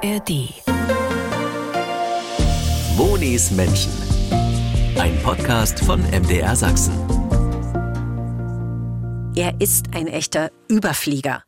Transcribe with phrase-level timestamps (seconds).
[0.00, 0.54] ARD.
[2.96, 3.90] Monis Menschen.
[4.96, 6.94] Ein Podcast von MDR Sachsen.
[9.34, 11.42] Er ist ein echter Überflieger.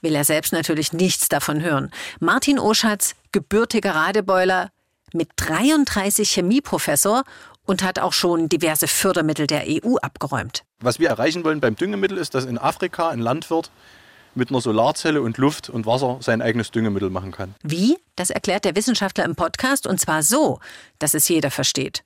[0.00, 1.90] Will er selbst natürlich nichts davon hören.
[2.20, 4.70] Martin Oschatz, gebürtiger Radebeuler,
[5.12, 7.24] mit 33 Chemieprofessor
[7.66, 10.64] und hat auch schon diverse Fördermittel der EU abgeräumt.
[10.80, 13.70] Was wir erreichen wollen beim Düngemittel ist, dass in Afrika ein Landwirt
[14.40, 17.54] mit einer Solarzelle und Luft und Wasser sein eigenes Düngemittel machen kann.
[17.62, 17.98] Wie?
[18.16, 20.58] Das erklärt der Wissenschaftler im Podcast und zwar so,
[20.98, 22.02] dass es jeder versteht.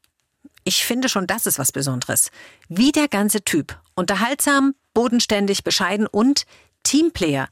[0.64, 2.30] Ich finde schon, das ist was Besonderes.
[2.68, 3.78] Wie der ganze Typ.
[3.94, 6.44] Unterhaltsam, bodenständig, bescheiden und
[6.82, 7.48] Teamplayer.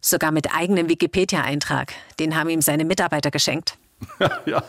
[0.00, 1.92] Sogar mit eigenem Wikipedia-Eintrag.
[2.20, 3.78] Den haben ihm seine Mitarbeiter geschenkt.
[4.46, 4.62] ja,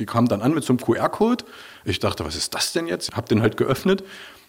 [0.00, 1.44] die kamen dann an mit so einem QR-Code.
[1.84, 3.16] Ich dachte, was ist das denn jetzt?
[3.16, 4.02] Hab den halt geöffnet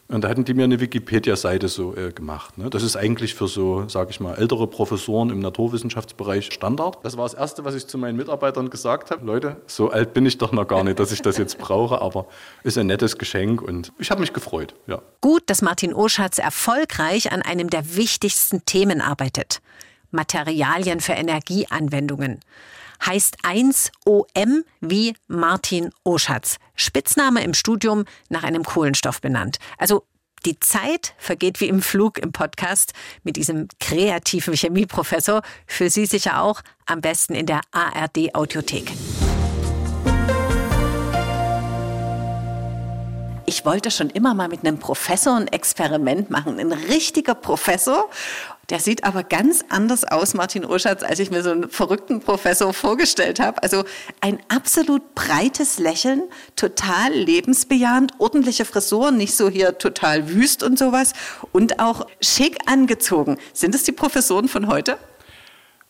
[0.09, 2.57] und da hatten die mir eine Wikipedia-Seite so äh, gemacht.
[2.57, 2.69] Ne?
[2.69, 6.99] Das ist eigentlich für so, sage ich mal, ältere Professoren im Naturwissenschaftsbereich Standard.
[7.03, 9.25] Das war das Erste, was ich zu meinen Mitarbeitern gesagt habe.
[9.25, 12.27] Leute, so alt bin ich doch noch gar nicht, dass ich das jetzt brauche, aber
[12.63, 14.75] ist ein nettes Geschenk und ich habe mich gefreut.
[14.87, 15.01] Ja.
[15.19, 19.61] Gut, dass Martin Oschatz erfolgreich an einem der wichtigsten Themen arbeitet.
[20.11, 22.39] Materialien für Energieanwendungen
[23.05, 26.57] heißt 1OM wie Martin Oschatz.
[26.75, 29.57] Spitzname im Studium nach einem Kohlenstoff benannt.
[29.77, 30.03] Also
[30.45, 35.41] die Zeit vergeht wie im Flug im Podcast mit diesem kreativen Chemieprofessor.
[35.65, 38.91] Für Sie sicher auch am besten in der ARD Audiothek.
[43.49, 46.59] Ich wollte schon immer mal mit einem Professor ein Experiment machen.
[46.59, 48.09] Ein richtiger Professor.
[48.69, 52.73] Der sieht aber ganz anders aus, Martin Urschatz, als ich mir so einen verrückten Professor
[52.73, 53.63] vorgestellt habe.
[53.63, 53.85] Also
[54.19, 56.23] ein absolut breites Lächeln,
[56.57, 61.13] total lebensbejahend, ordentliche Frisur, nicht so hier total wüst und sowas
[61.53, 63.37] und auch schick angezogen.
[63.53, 64.97] Sind es die Professoren von heute?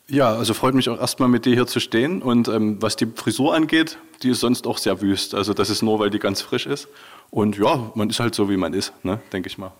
[0.07, 2.21] Ja, also freut mich auch erstmal mit dir hier zu stehen.
[2.21, 5.33] Und ähm, was die Frisur angeht, die ist sonst auch sehr wüst.
[5.33, 6.87] Also das ist nur, weil die ganz frisch ist.
[7.31, 9.71] Und ja, man ist halt so, wie man ist, ne, denke ich mal.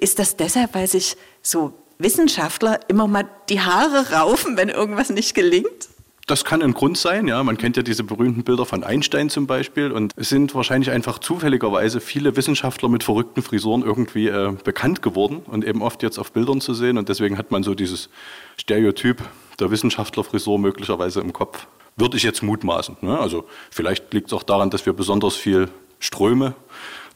[0.00, 5.34] Ist das deshalb, weil sich so Wissenschaftler immer mal die Haare raufen, wenn irgendwas nicht
[5.34, 5.88] gelingt?
[6.26, 7.40] Das kann ein Grund sein, ja.
[7.44, 9.92] Man kennt ja diese berühmten Bilder von Einstein zum Beispiel.
[9.92, 15.42] Und es sind wahrscheinlich einfach zufälligerweise viele Wissenschaftler mit verrückten Frisuren irgendwie äh, bekannt geworden
[15.46, 16.98] und eben oft jetzt auf Bildern zu sehen.
[16.98, 18.08] Und deswegen hat man so dieses
[18.56, 19.22] Stereotyp
[19.60, 21.68] der Wissenschaftlerfrisur möglicherweise im Kopf.
[21.94, 22.96] Würde ich jetzt mutmaßen.
[23.02, 23.16] Ne?
[23.16, 25.68] Also vielleicht liegt es auch daran, dass wir besonders viel
[26.00, 26.54] Ströme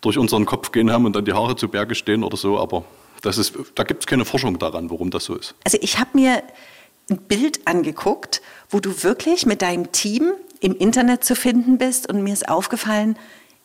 [0.00, 2.60] durch unseren Kopf gehen haben und dann die Haare zu Berge stehen oder so.
[2.60, 2.84] Aber
[3.22, 5.54] das ist, da gibt es keine Forschung daran, warum das so ist.
[5.64, 6.42] Also ich habe mir
[7.10, 12.22] ein Bild angeguckt, wo du wirklich mit deinem Team im Internet zu finden bist und
[12.22, 13.16] mir ist aufgefallen,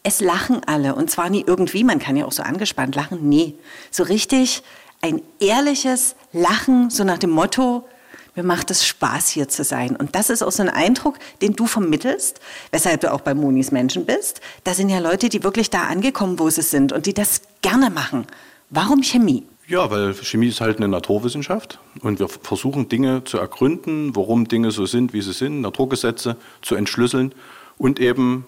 [0.04, 3.56] es lachen alle und zwar nie irgendwie, man kann ja auch so angespannt lachen, nee,
[3.92, 4.64] so richtig
[5.02, 7.88] ein ehrliches Lachen, so nach dem Motto,
[8.36, 9.96] mir macht es Spaß hier zu sein.
[9.96, 12.40] Und das ist auch so ein Eindruck, den du vermittelst,
[12.72, 14.42] weshalb du auch bei Monis Menschen bist.
[14.64, 17.90] Da sind ja Leute, die wirklich da angekommen, wo sie sind und die das gerne
[17.90, 18.28] machen.
[18.70, 19.44] Warum Chemie?
[19.68, 24.72] Ja, weil Chemie ist halt eine Naturwissenschaft und wir versuchen Dinge zu ergründen, warum Dinge
[24.72, 27.34] so sind, wie sie sind, Naturgesetze zu entschlüsseln
[27.78, 28.46] und eben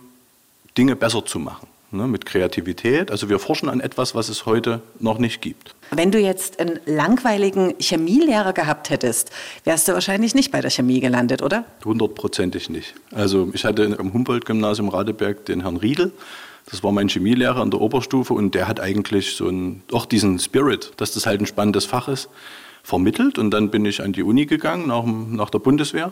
[0.77, 1.67] Dinge besser zu machen.
[1.89, 3.11] Ne, mit Kreativität.
[3.11, 5.73] Also wir forschen an etwas, was es heute noch nicht gibt.
[5.91, 9.31] Wenn du jetzt einen langweiligen Chemielehrer gehabt hättest,
[9.63, 11.63] wärst du wahrscheinlich nicht bei der Chemie gelandet, oder?
[11.85, 12.93] Hundertprozentig nicht.
[13.13, 16.11] Also ich hatte am Humboldt-Gymnasium Radeberg den Herrn Riedel.
[16.69, 20.37] Das war mein Chemielehrer an der Oberstufe und der hat eigentlich so einen, auch diesen
[20.37, 22.29] Spirit, dass das halt ein spannendes Fach ist,
[22.83, 23.37] vermittelt.
[23.37, 26.11] Und dann bin ich an die Uni gegangen, nach, nach der Bundeswehr,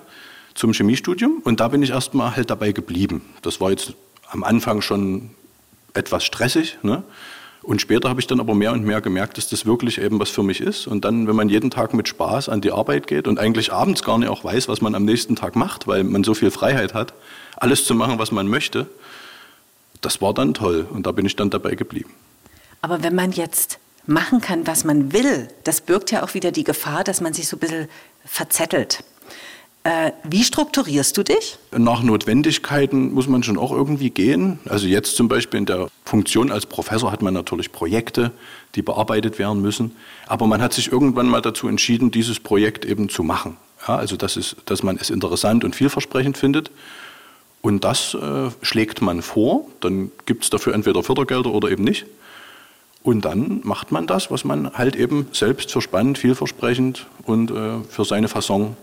[0.54, 1.42] zum Chemiestudium.
[1.44, 3.22] Und da bin ich erstmal halt dabei geblieben.
[3.42, 3.94] Das war jetzt
[4.30, 5.32] am Anfang schon
[5.94, 6.78] etwas stressig.
[6.84, 7.04] Ne?
[7.62, 10.30] Und später habe ich dann aber mehr und mehr gemerkt, dass das wirklich eben was
[10.30, 10.88] für mich ist.
[10.88, 14.04] Und dann, wenn man jeden Tag mit Spaß an die Arbeit geht und eigentlich abends
[14.04, 16.94] gar nicht auch weiß, was man am nächsten Tag macht, weil man so viel Freiheit
[16.94, 17.14] hat,
[17.58, 18.88] alles zu machen, was man möchte,
[20.02, 20.88] das war dann toll.
[20.92, 22.12] Und da bin ich dann dabei geblieben.
[22.82, 26.64] Aber wenn man jetzt machen kann, was man will, das birgt ja auch wieder die
[26.64, 27.88] Gefahr, dass man sich so ein bisschen
[28.26, 29.04] verzettelt.
[29.84, 31.60] Äh, wie strukturierst du dich?
[31.72, 34.60] Nach Notwendigkeiten muss man schon auch irgendwie gehen.
[34.68, 38.32] Also jetzt zum Beispiel in der Funktion als Professor hat man natürlich Projekte,
[38.74, 39.96] die bearbeitet werden müssen.
[40.26, 43.58] Aber man hat sich irgendwann mal dazu entschieden, dieses Projekt eben zu machen.
[43.88, 46.72] Ja, also das ist, dass man es interessant und vielversprechend findet.
[47.66, 49.66] Und das äh, schlägt man vor.
[49.80, 52.06] Dann gibt es dafür entweder Fördergelder oder eben nicht.
[53.02, 57.80] Und dann macht man das, was man halt eben selbst für spannend, vielversprechend und äh,
[57.90, 58.78] für seine Fasson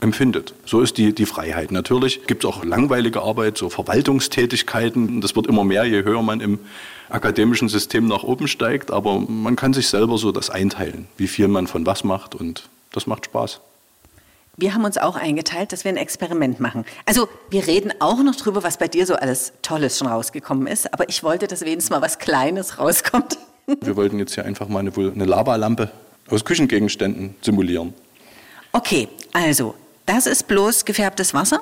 [0.00, 0.54] empfindet.
[0.64, 1.72] So ist die, die Freiheit.
[1.72, 5.20] Natürlich gibt es auch langweilige Arbeit, so Verwaltungstätigkeiten.
[5.20, 6.60] Das wird immer mehr, je höher man im
[7.08, 8.92] akademischen System nach oben steigt.
[8.92, 12.68] Aber man kann sich selber so das einteilen, wie viel man von was macht und
[12.92, 13.60] das macht Spaß.
[14.60, 16.84] Wir haben uns auch eingeteilt, dass wir ein Experiment machen.
[17.06, 20.92] Also wir reden auch noch drüber, was bei dir so alles Tolles schon rausgekommen ist.
[20.92, 23.38] Aber ich wollte, dass wenigstens mal was Kleines rauskommt.
[23.80, 25.90] Wir wollten jetzt hier einfach mal eine, eine Lavalampe
[26.28, 27.94] aus Küchengegenständen simulieren.
[28.72, 29.74] Okay, also
[30.06, 31.60] das ist bloß gefärbtes Wasser?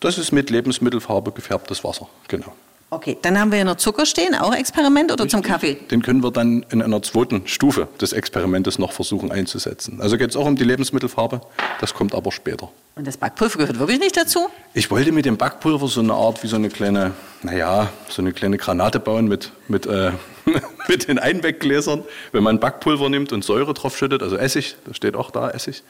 [0.00, 2.52] Das ist mit Lebensmittelfarbe gefärbtes Wasser, genau.
[2.90, 5.42] Okay, dann haben wir hier noch Zucker stehen, auch Experiment oder Richtig.
[5.42, 5.74] zum Kaffee?
[5.74, 10.00] Den können wir dann in einer zweiten Stufe des Experimentes noch versuchen einzusetzen.
[10.00, 11.42] Also geht es auch um die Lebensmittelfarbe,
[11.82, 12.70] das kommt aber später.
[12.94, 14.48] Und das Backpulver gehört wirklich nicht dazu?
[14.72, 17.12] Ich wollte mit dem Backpulver so eine Art wie so eine kleine,
[17.42, 20.12] naja, so eine kleine Granate bauen mit, mit, äh,
[20.88, 22.04] mit den Einweggläsern.
[22.32, 25.82] Wenn man Backpulver nimmt und Säure drauf schüttet, also Essig, da steht auch da Essig,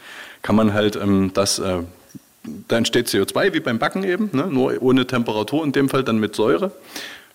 [0.42, 1.78] kann man halt ähm, das, äh,
[2.68, 4.46] da entsteht CO2 wie beim Backen eben, ne?
[4.46, 6.72] nur ohne Temperatur, in dem Fall dann mit Säure.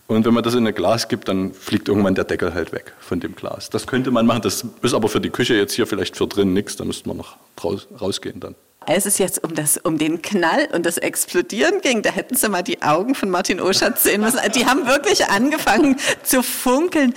[0.08, 2.94] Und wenn man das in ein Glas gibt, dann fliegt irgendwann der Deckel halt weg
[3.00, 3.70] von dem Glas.
[3.70, 6.54] Das könnte man machen, das ist aber für die Küche jetzt hier vielleicht für drin
[6.54, 8.56] nichts, da müsste man noch draus, rausgehen dann.
[8.86, 12.50] Als es jetzt um, das, um den Knall und das Explodieren ging, da hätten Sie
[12.50, 14.40] mal die Augen von Martin Oschatz sehen müssen.
[14.54, 17.14] Die haben wirklich angefangen zu funkeln.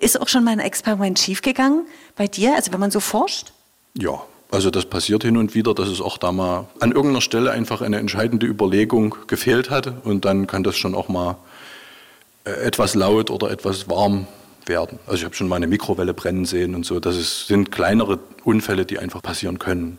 [0.00, 1.86] Ist auch schon mal ein Experiment schiefgegangen
[2.16, 3.52] bei dir, also wenn man so forscht?
[3.92, 7.50] Ja, also das passiert hin und wieder, dass es auch da mal an irgendeiner Stelle
[7.52, 11.36] einfach eine entscheidende Überlegung gefehlt hat und dann kann das schon auch mal
[12.44, 14.26] äh, etwas laut oder etwas warm
[14.66, 14.98] werden.
[15.06, 17.00] Also ich habe schon mal eine Mikrowelle brennen sehen und so.
[17.00, 19.96] Das ist, sind kleinere Unfälle, die einfach passieren können.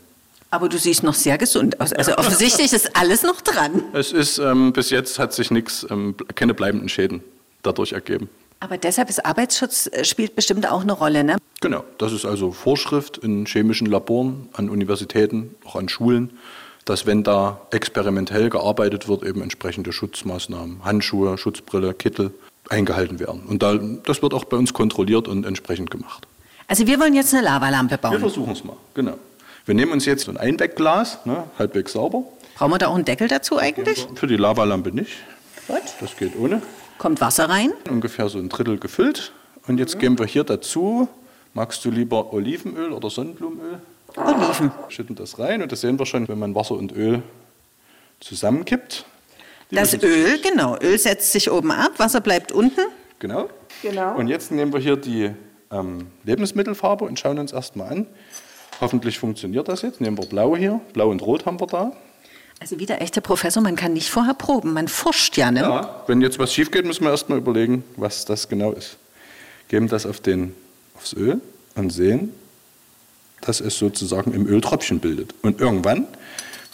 [0.50, 1.92] Aber du siehst noch sehr gesund aus.
[1.92, 3.82] Also offensichtlich ist alles noch dran.
[3.92, 7.24] Es ist ähm, bis jetzt hat sich nichts, ähm, keine bleibenden Schäden
[7.64, 8.28] dadurch ergeben.
[8.64, 11.36] Aber deshalb ist Arbeitsschutz äh, spielt bestimmt auch eine Rolle, ne?
[11.60, 16.30] Genau, das ist also Vorschrift in chemischen Laboren, an Universitäten, auch an Schulen,
[16.86, 22.32] dass wenn da experimentell gearbeitet wird, eben entsprechende Schutzmaßnahmen, Handschuhe, Schutzbrille, Kittel
[22.70, 23.42] eingehalten werden.
[23.46, 26.26] Und da, das wird auch bei uns kontrolliert und entsprechend gemacht.
[26.66, 28.18] Also wir wollen jetzt eine Lavalampe Wir bauen.
[28.18, 29.18] versuchen es mal, genau.
[29.66, 32.24] Wir nehmen uns jetzt ein Einwegglas, ne, halbwegs sauber.
[32.54, 34.06] Brauchen wir da auch einen Deckel dazu eigentlich?
[34.14, 35.12] Für die Lavalampe nicht.
[35.68, 35.82] Gut.
[36.00, 36.62] Das geht ohne.
[36.98, 37.72] Kommt Wasser rein?
[37.90, 39.32] Ungefähr so ein Drittel gefüllt.
[39.66, 41.08] Und jetzt geben wir hier dazu,
[41.54, 43.80] magst du lieber Olivenöl oder Sonnenblumenöl?
[44.16, 44.70] Oliven.
[44.88, 47.22] Schütten das rein und das sehen wir schon, wenn man Wasser und Öl
[48.20, 49.04] zusammenkippt.
[49.70, 50.78] Die Das Öl, genau.
[50.80, 52.80] Öl setzt sich oben ab, Wasser bleibt unten.
[53.18, 53.48] Genau.
[53.82, 54.14] Genau.
[54.16, 55.30] Und jetzt nehmen wir hier die
[55.70, 58.06] ähm, Lebensmittelfarbe und schauen uns erstmal an.
[58.80, 60.00] Hoffentlich funktioniert das jetzt.
[60.00, 60.80] Nehmen wir blau hier.
[60.92, 61.92] Blau und rot haben wir da.
[62.64, 65.60] Also wie der echte Professor, man kann nicht vorher proben, man forscht ja, ne?
[65.60, 66.02] Ja.
[66.06, 68.96] Wenn jetzt was schief geht, müssen wir erstmal überlegen, was das genau ist.
[69.68, 70.54] Geben das auf den,
[70.96, 71.42] aufs Öl
[71.74, 72.30] und sehen,
[73.42, 75.34] dass es sozusagen im Öl Tröpfchen bildet.
[75.42, 76.06] Und irgendwann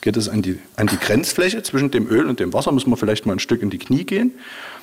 [0.01, 2.71] geht es an die, an die Grenzfläche zwischen dem Öl und dem Wasser.
[2.71, 4.31] Müssen wir vielleicht mal ein Stück in die Knie gehen,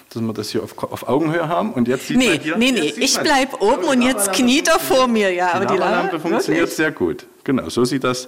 [0.10, 1.72] dass wir das hier auf, auf Augenhöhe haben.
[1.72, 4.68] Und jetzt sieht Nee, man hier, nee, nee, ich man- bleib oben und jetzt kniet
[4.68, 5.52] er vor mir, ja.
[5.52, 6.76] Die Aber die Lavalampe Lava- funktioniert wirklich?
[6.76, 7.26] sehr gut.
[7.46, 8.28] Genau, so sieht das,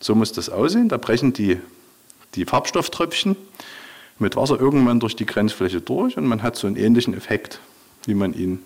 [0.00, 0.88] so muss das aussehen.
[0.88, 1.58] Da brechen die,
[2.34, 3.36] die Farbstofftröpfchen
[4.18, 7.60] mit Wasser irgendwann durch die Grenzfläche durch und man hat so einen ähnlichen Effekt,
[8.06, 8.60] wie man ihn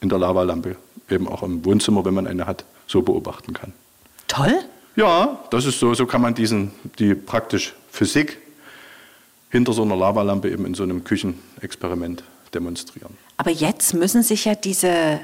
[0.00, 0.76] in der Lavalampe
[1.10, 3.72] eben auch im Wohnzimmer, wenn man eine hat, so beobachten kann.
[4.28, 4.54] Toll.
[4.96, 8.38] Ja, das ist so, so kann man diesen, die praktisch Physik
[9.50, 12.22] hinter so einer Lavalampe eben in so einem Küchenexperiment
[12.54, 13.16] demonstrieren.
[13.36, 15.20] Aber jetzt müssen sich ja diese,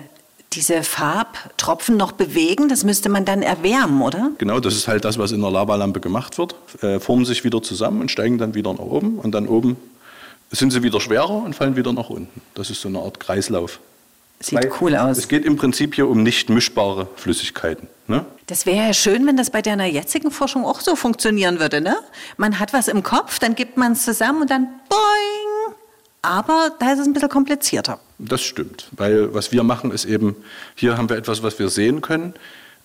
[0.52, 2.68] diese Farbtropfen noch bewegen.
[2.68, 4.32] Das müsste man dann erwärmen, oder?
[4.38, 6.54] Genau, das ist halt das, was in der Lavalampe gemacht wird.
[6.82, 9.18] Äh, formen sich wieder zusammen und steigen dann wieder nach oben.
[9.18, 9.76] Und dann oben
[10.50, 12.40] sind sie wieder schwerer und fallen wieder nach unten.
[12.54, 13.78] Das ist so eine Art Kreislauf.
[14.42, 15.18] Sieht Weil cool aus.
[15.18, 17.88] Es geht im Prinzip hier um nicht mischbare Flüssigkeiten.
[18.06, 18.24] Ne?
[18.46, 21.96] Das wäre ja schön, wenn das bei deiner jetzigen Forschung auch so funktionieren würde, ne?
[22.38, 25.59] Man hat was im Kopf, dann gibt man es zusammen und dann boing.
[26.22, 27.98] Aber da ist es ein bisschen komplizierter.
[28.18, 30.36] Das stimmt, weil was wir machen ist eben,
[30.74, 32.34] hier haben wir etwas, was wir sehen können.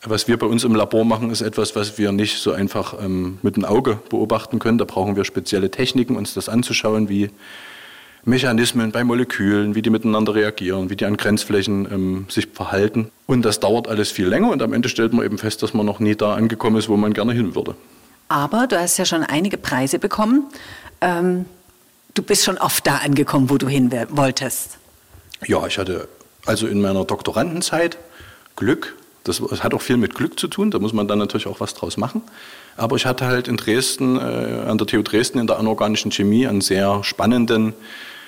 [0.03, 3.39] Was wir bei uns im Labor machen, ist etwas, was wir nicht so einfach ähm,
[3.41, 4.77] mit dem Auge beobachten können.
[4.77, 7.31] Da brauchen wir spezielle Techniken, uns das anzuschauen, wie
[8.23, 13.11] Mechanismen bei Molekülen, wie die miteinander reagieren, wie die an Grenzflächen ähm, sich verhalten.
[13.25, 15.85] Und das dauert alles viel länger und am Ende stellt man eben fest, dass man
[15.85, 17.75] noch nie da angekommen ist, wo man gerne hin würde.
[18.27, 20.45] Aber du hast ja schon einige Preise bekommen.
[21.01, 21.45] Ähm,
[22.15, 24.77] du bist schon oft da angekommen, wo du hin wolltest.
[25.45, 26.07] Ja, ich hatte
[26.45, 27.99] also in meiner Doktorandenzeit
[28.55, 28.95] Glück.
[29.23, 31.73] Das hat auch viel mit Glück zu tun, da muss man dann natürlich auch was
[31.73, 32.21] draus machen.
[32.77, 36.45] Aber ich hatte halt in Dresden, äh, an der TU Dresden in der anorganischen Chemie
[36.45, 37.73] an sehr spannenden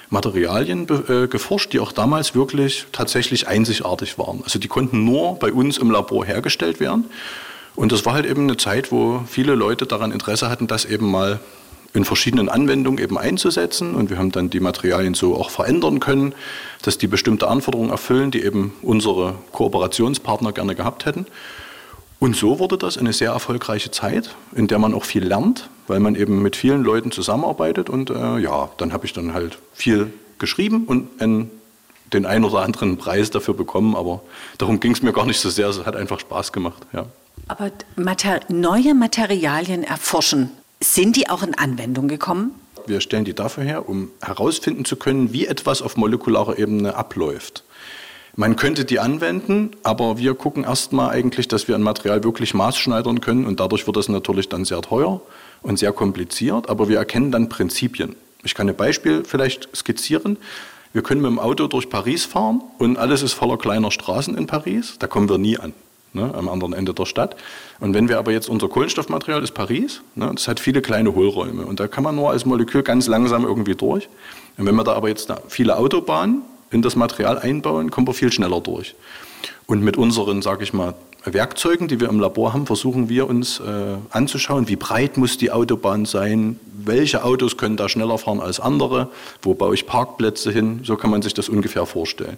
[0.10, 4.42] Materialien äh, geforscht, die auch damals wirklich tatsächlich einzigartig waren.
[4.44, 7.06] Also die konnten nur bei uns im Labor hergestellt werden.
[7.76, 11.12] Und das war halt eben eine Zeit, wo viele Leute daran Interesse hatten, das eben
[11.12, 11.40] mal
[11.94, 13.96] in verschiedenen Anwendungen eben einzusetzen.
[13.96, 16.34] Und wir haben dann die Materialien so auch verändern können,
[16.82, 21.26] dass die bestimmte Anforderungen erfüllen, die eben unsere Kooperationspartner gerne gehabt hätten.
[22.20, 26.00] Und so wurde das eine sehr erfolgreiche Zeit, in der man auch viel lernt, weil
[26.00, 27.90] man eben mit vielen Leuten zusammenarbeitet.
[27.90, 31.52] Und äh, ja, dann habe ich dann halt viel geschrieben und einen,
[32.14, 33.96] den einen oder anderen Preis dafür bekommen.
[33.96, 34.22] Aber
[34.58, 35.68] darum ging es mir gar nicht so sehr.
[35.68, 36.82] Es hat einfach Spaß gemacht.
[36.92, 37.06] Ja.
[37.48, 42.52] Aber Mater neue Materialien erforschen, sind die auch in Anwendung gekommen?
[42.86, 47.64] Wir stellen die dafür her, um herausfinden zu können, wie etwas auf molekularer Ebene abläuft.
[48.36, 53.20] Man könnte die anwenden, aber wir gucken erstmal eigentlich, dass wir ein Material wirklich maßschneidern
[53.20, 55.22] können und dadurch wird das natürlich dann sehr teuer
[55.64, 58.16] und sehr kompliziert, aber wir erkennen dann Prinzipien.
[58.44, 60.38] Ich kann ein Beispiel vielleicht skizzieren.
[60.94, 64.46] Wir können mit dem Auto durch Paris fahren und alles ist voller kleiner Straßen in
[64.46, 64.98] Paris.
[65.00, 65.74] Da kommen wir nie an,
[66.18, 67.38] ne, am anderen Ende der Stadt.
[67.80, 71.66] Und wenn wir aber jetzt unser Kohlenstoffmaterial ist Paris, ne, das hat viele kleine Hohlräume
[71.66, 74.10] und da kann man nur als Molekül ganz langsam irgendwie durch.
[74.58, 78.32] Und wenn wir da aber jetzt viele Autobahnen in das Material einbauen, kommen wir viel
[78.32, 78.96] schneller durch.
[79.68, 80.96] Und mit unseren, sage ich mal,
[81.34, 85.52] Werkzeugen, die wir im Labor haben, versuchen wir uns äh, anzuschauen, wie breit muss die
[85.52, 89.10] Autobahn sein, welche Autos können da schneller fahren als andere,
[89.42, 92.38] wo baue ich Parkplätze hin, so kann man sich das ungefähr vorstellen.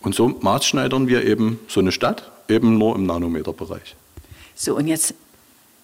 [0.00, 3.96] Und so maßschneidern wir eben so eine Stadt, eben nur im Nanometerbereich.
[4.54, 5.14] So, und jetzt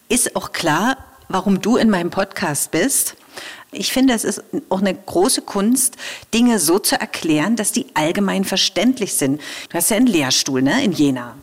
[0.08, 0.96] ist auch klar,
[1.28, 3.16] warum du in meinem Podcast bist.
[3.70, 5.96] Ich finde, es ist auch eine große Kunst,
[6.32, 9.40] Dinge so zu erklären, dass die allgemein verständlich sind.
[9.68, 11.36] Du hast ja einen Lehrstuhl ne, in Jena.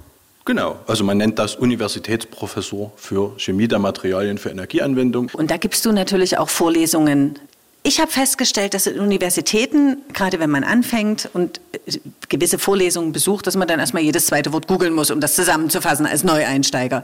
[0.46, 5.32] Genau, also man nennt das Universitätsprofessor für Chemie der Materialien für Energieanwendung.
[5.34, 7.40] Und da gibst du natürlich auch Vorlesungen.
[7.88, 12.00] Ich habe festgestellt, dass in Universitäten, gerade wenn man anfängt und äh,
[12.30, 16.08] gewisse Vorlesungen besucht, dass man dann erstmal jedes zweite Wort googeln muss, um das zusammenzufassen
[16.08, 17.04] als Neueinsteiger.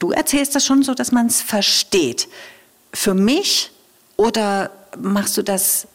[0.00, 2.26] Du erzählst das schon so, dass man es versteht.
[2.92, 3.70] Für mich
[4.16, 5.86] oder machst du das,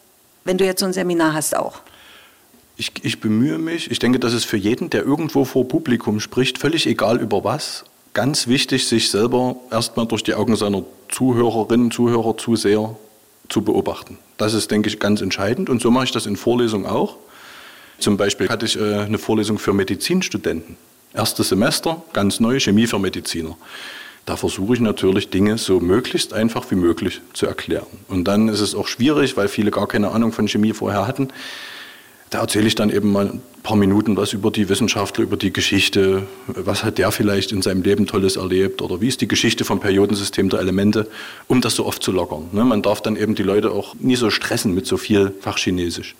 [0.44, 1.82] wenn du jetzt so ein Seminar hast, auch?
[2.78, 3.90] Ich, ich bemühe mich.
[3.90, 7.84] Ich denke, das ist für jeden, der irgendwo vor Publikum spricht, völlig egal über was,
[8.14, 12.96] ganz wichtig, sich selber erstmal durch die Augen seiner Zuhörerinnen, Zuhörer, Zuseher
[13.52, 14.18] zu beobachten.
[14.38, 15.68] Das ist, denke ich, ganz entscheidend.
[15.68, 17.16] Und so mache ich das in Vorlesungen auch.
[17.98, 20.76] Zum Beispiel hatte ich äh, eine Vorlesung für Medizinstudenten.
[21.14, 23.56] Erstes Semester, ganz neu, Chemie für Mediziner.
[24.24, 27.86] Da versuche ich natürlich Dinge so möglichst einfach wie möglich zu erklären.
[28.08, 31.28] Und dann ist es auch schwierig, weil viele gar keine Ahnung von Chemie vorher hatten.
[32.32, 35.52] Da erzähle ich dann eben mal ein paar Minuten was über die Wissenschaftler, über die
[35.52, 36.22] Geschichte.
[36.46, 38.80] Was hat der vielleicht in seinem Leben Tolles erlebt?
[38.80, 41.10] Oder wie ist die Geschichte vom Periodensystem der Elemente,
[41.46, 42.48] um das so oft zu lockern.
[42.52, 42.64] Ne?
[42.64, 46.16] Man darf dann eben die Leute auch nie so stressen mit so viel Fachchinesisch.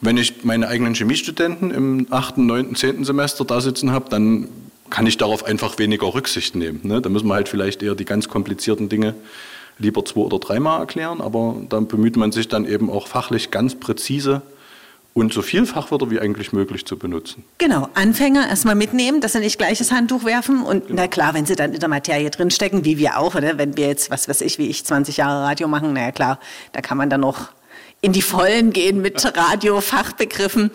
[0.00, 3.04] Wenn ich meine eigenen Chemiestudenten im 8., 9., 10.
[3.04, 4.48] Semester da sitzen habe, dann
[4.90, 6.80] kann ich darauf einfach weniger Rücksicht nehmen.
[6.82, 7.00] Ne?
[7.00, 9.14] Da müssen wir halt vielleicht eher die ganz komplizierten Dinge
[9.78, 13.76] lieber zwei oder dreimal erklären, aber dann bemüht man sich dann eben auch fachlich ganz
[13.76, 14.42] präzise
[15.12, 17.44] und so viel Fachwörter wie eigentlich möglich zu benutzen.
[17.58, 21.02] Genau, Anfänger erstmal mitnehmen, dass sie nicht gleich das Handtuch werfen und genau.
[21.02, 23.58] na klar, wenn sie dann in der Materie drinstecken, wie wir auch, oder?
[23.58, 26.38] wenn wir jetzt, was weiß ich, wie ich 20 Jahre Radio machen, naja klar,
[26.72, 27.48] da kann man dann noch
[28.00, 30.70] in die Vollen gehen mit Radio-Fachbegriffen.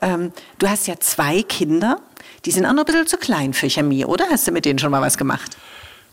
[0.00, 0.14] Ja.
[0.14, 2.00] Ähm, du hast ja zwei Kinder.
[2.44, 4.26] Die sind auch noch ein bisschen zu klein für Chemie, oder?
[4.30, 5.56] Hast du mit denen schon mal was gemacht?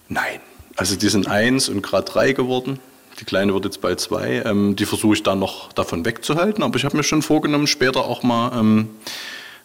[0.09, 0.41] Nein.
[0.75, 2.79] Also die sind eins und gerade drei geworden.
[3.19, 4.43] Die Kleine wird jetzt bald zwei.
[4.45, 6.63] Ähm, die versuche ich dann noch davon wegzuhalten.
[6.63, 8.89] Aber ich habe mir schon vorgenommen, später auch mal ähm,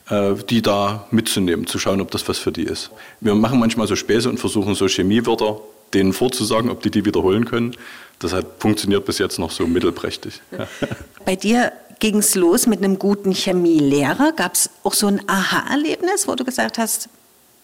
[0.09, 2.91] äh, die da mitzunehmen, zu schauen, ob das was für die ist.
[3.21, 5.61] Wir machen manchmal so Späße und versuchen so Chemiewörter
[5.95, 7.77] denen vorzusagen, ob die die wiederholen können.
[8.19, 10.41] Das hat funktioniert bis jetzt noch so mittelprächtig.
[11.25, 14.33] Bei dir ging es los mit einem guten Chemielehrer.
[14.33, 17.09] Gab es auch so ein Aha-Erlebnis, wo du gesagt hast,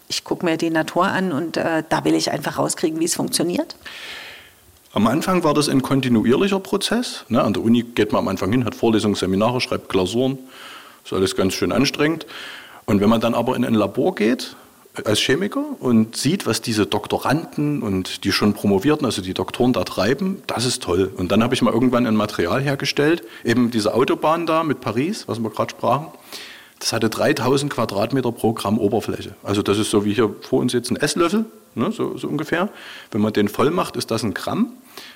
[0.09, 3.14] ich gucke mir die Natur an und äh, da will ich einfach rauskriegen, wie es
[3.14, 3.76] funktioniert?
[4.92, 7.25] Am Anfang war das ein kontinuierlicher Prozess.
[7.28, 7.42] Ne?
[7.42, 10.38] An der Uni geht man am Anfang hin, hat Vorlesungen, Seminare, schreibt Klausuren.
[11.04, 12.26] Ist alles ganz schön anstrengend.
[12.87, 14.57] Und wenn man dann aber in ein Labor geht,
[15.04, 19.85] als Chemiker und sieht, was diese Doktoranden und die schon Promovierten, also die Doktoren da
[19.85, 21.12] treiben, das ist toll.
[21.16, 25.28] Und dann habe ich mal irgendwann ein Material hergestellt, eben diese Autobahn da mit Paris,
[25.28, 26.09] was wir gerade sprachen.
[26.80, 29.35] Das hatte 3000 Quadratmeter pro Gramm Oberfläche.
[29.42, 31.45] Also das ist so wie hier vor uns jetzt ein Esslöffel,
[31.75, 32.69] ne, so, so ungefähr.
[33.11, 34.73] Wenn man den voll macht, ist das ein Gramm.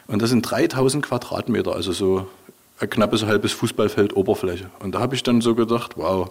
[0.07, 2.27] Und das sind 3000 Quadratmeter, also so
[2.79, 4.71] ein knappes halbes Fußballfeld Oberfläche.
[4.81, 6.31] Und da habe ich dann so gedacht, wow,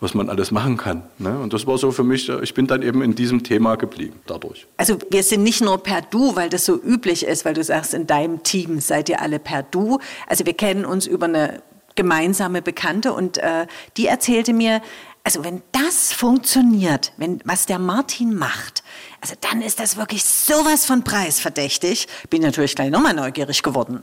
[0.00, 1.02] was man alles machen kann.
[1.18, 1.38] Ne?
[1.38, 4.66] Und das war so für mich, ich bin dann eben in diesem Thema geblieben dadurch.
[4.76, 7.94] Also wir sind nicht nur per Du, weil das so üblich ist, weil du sagst,
[7.94, 9.98] in deinem Team seid ihr alle per Du.
[10.28, 11.62] Also wir kennen uns über eine
[11.96, 14.80] gemeinsame Bekannte und äh, die erzählte mir,
[15.24, 18.84] also wenn das funktioniert, wenn was der Martin macht,
[19.20, 22.06] also dann ist das wirklich sowas von preisverdächtig.
[22.30, 24.02] Bin natürlich gleich nochmal neugierig geworden.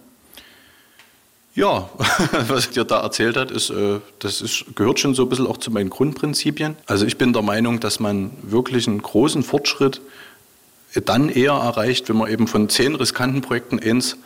[1.56, 1.90] Ja,
[2.48, 5.58] was dir da erzählt hat, ist, äh, das ist, gehört schon so ein bisschen auch
[5.58, 6.76] zu meinen Grundprinzipien.
[6.86, 10.02] Also ich bin der Meinung, dass man wirklich einen großen Fortschritt
[11.06, 14.18] dann eher erreicht, wenn man eben von zehn riskanten Projekten eins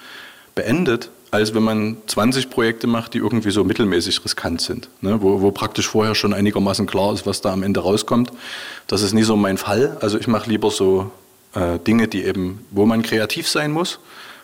[0.56, 5.22] beendet, als wenn man 20 Projekte macht, die irgendwie so mittelmäßig riskant sind, ne?
[5.22, 8.32] wo, wo praktisch vorher schon einigermaßen klar ist, was da am Ende rauskommt.
[8.88, 9.98] Das ist nie so mein Fall.
[10.02, 11.12] Also ich mache lieber so
[11.54, 14.00] äh, Dinge, die eben, wo man kreativ sein muss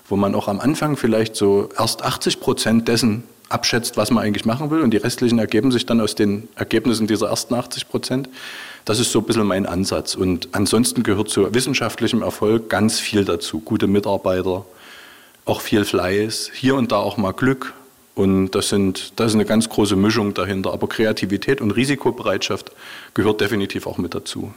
[0.08, 4.46] wo man auch am Anfang vielleicht so erst 80 Prozent dessen abschätzt, was man eigentlich
[4.46, 8.30] machen will und die restlichen ergeben sich dann aus den Ergebnissen dieser ersten 80 Prozent.
[8.86, 10.16] Das ist so ein bisschen mein Ansatz.
[10.16, 13.60] Und ansonsten gehört zu wissenschaftlichem Erfolg ganz viel dazu.
[13.60, 14.66] Gute Mitarbeiter,
[15.46, 17.74] auch viel Fleiß, hier und da auch mal Glück.
[18.16, 20.74] Und das, sind, das ist eine ganz große Mischung dahinter.
[20.74, 22.72] Aber Kreativität und Risikobereitschaft
[23.14, 24.54] gehört definitiv auch mit dazu.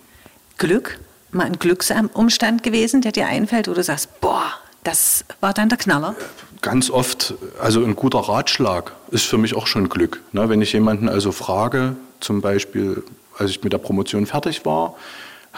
[0.58, 0.98] Glück?
[1.30, 4.44] Mal ein Glücksumstand gewesen, der dir einfällt, wo du sagst, boah,
[4.84, 6.14] das war dann der Knaller?
[6.62, 10.22] Ganz oft, also ein guter Ratschlag ist für mich auch schon Glück.
[10.32, 10.48] Ne?
[10.48, 13.02] Wenn ich jemanden also frage, zum Beispiel,
[13.36, 14.96] als ich mit der Promotion fertig war,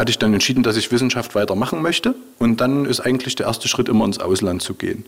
[0.00, 2.14] hatte ich dann entschieden, dass ich Wissenschaft weitermachen möchte.
[2.38, 5.04] Und dann ist eigentlich der erste Schritt immer ins Ausland zu gehen.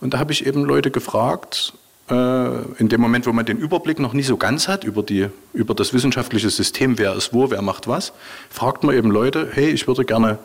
[0.00, 1.74] Und da habe ich eben Leute gefragt,
[2.10, 5.28] äh, in dem Moment, wo man den Überblick noch nie so ganz hat über, die,
[5.52, 8.12] über das wissenschaftliche System, wer ist wo, wer macht was,
[8.50, 10.40] fragt man eben Leute, hey, ich würde gerne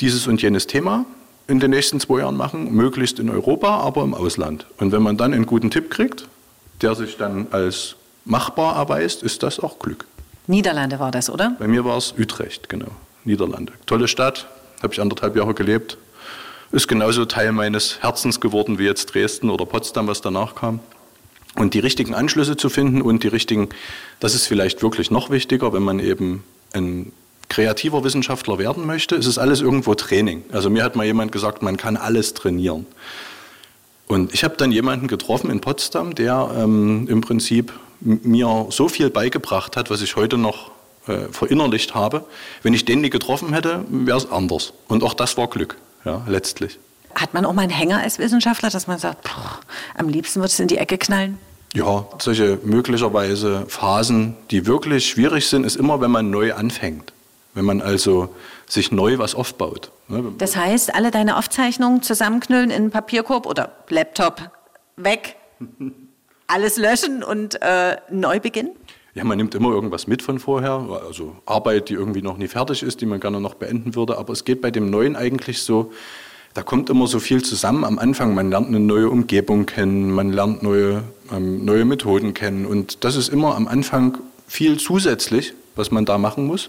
[0.00, 1.06] dieses und jenes Thema
[1.46, 4.66] in den nächsten zwei Jahren machen, möglichst in Europa, aber im Ausland.
[4.78, 6.26] Und wenn man dann einen guten Tipp kriegt,
[6.82, 10.04] der sich dann als machbar erweist, ist das auch Glück.
[10.48, 11.54] Niederlande war das, oder?
[11.60, 12.90] Bei mir war es Utrecht, genau.
[13.26, 13.72] Niederlande.
[13.86, 14.48] Tolle Stadt,
[14.82, 15.98] habe ich anderthalb Jahre gelebt.
[16.72, 20.80] Ist genauso Teil meines Herzens geworden wie jetzt Dresden oder Potsdam, was danach kam.
[21.54, 23.68] Und die richtigen Anschlüsse zu finden und die richtigen,
[24.20, 27.12] das ist vielleicht wirklich noch wichtiger, wenn man eben ein
[27.48, 30.44] kreativer Wissenschaftler werden möchte, ist es alles irgendwo Training.
[30.52, 32.86] Also mir hat mal jemand gesagt, man kann alles trainieren.
[34.08, 39.10] Und ich habe dann jemanden getroffen in Potsdam, der ähm, im Prinzip mir so viel
[39.10, 40.70] beigebracht hat, was ich heute noch
[41.06, 42.24] äh, verinnerlicht habe.
[42.62, 44.72] Wenn ich den nie getroffen hätte, wäre es anders.
[44.88, 46.78] Und auch das war Glück, ja, letztlich.
[47.14, 49.60] Hat man auch mal einen Hänger als Wissenschaftler, dass man sagt, boah,
[49.96, 51.38] am liebsten würde es in die Ecke knallen?
[51.74, 57.12] Ja, solche möglicherweise Phasen, die wirklich schwierig sind, ist immer, wenn man neu anfängt.
[57.54, 58.34] Wenn man also
[58.66, 59.90] sich neu was aufbaut.
[60.08, 60.24] Ne?
[60.38, 64.50] Das heißt, alle deine Aufzeichnungen zusammenknüllen in einen Papierkorb oder Laptop
[64.96, 65.36] weg,
[66.46, 68.72] alles löschen und äh, neu beginnen?
[69.16, 72.82] Ja, man nimmt immer irgendwas mit von vorher, also Arbeit, die irgendwie noch nie fertig
[72.82, 74.18] ist, die man gerne noch beenden würde.
[74.18, 75.90] Aber es geht bei dem Neuen eigentlich so,
[76.52, 78.34] da kommt immer so viel zusammen am Anfang.
[78.34, 81.02] Man lernt eine neue Umgebung kennen, man lernt neue,
[81.32, 82.66] ähm, neue Methoden kennen.
[82.66, 86.68] Und das ist immer am Anfang viel zusätzlich, was man da machen muss.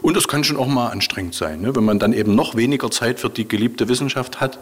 [0.00, 1.76] Und es kann schon auch mal anstrengend sein, ne?
[1.76, 4.58] wenn man dann eben noch weniger Zeit für die geliebte Wissenschaft hat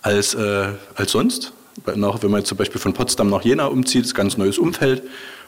[0.00, 1.52] als, äh, als sonst.
[1.84, 5.02] Wenn man zum Beispiel von Potsdam nach Jena umzieht, ist ein ganz neues Umfeld.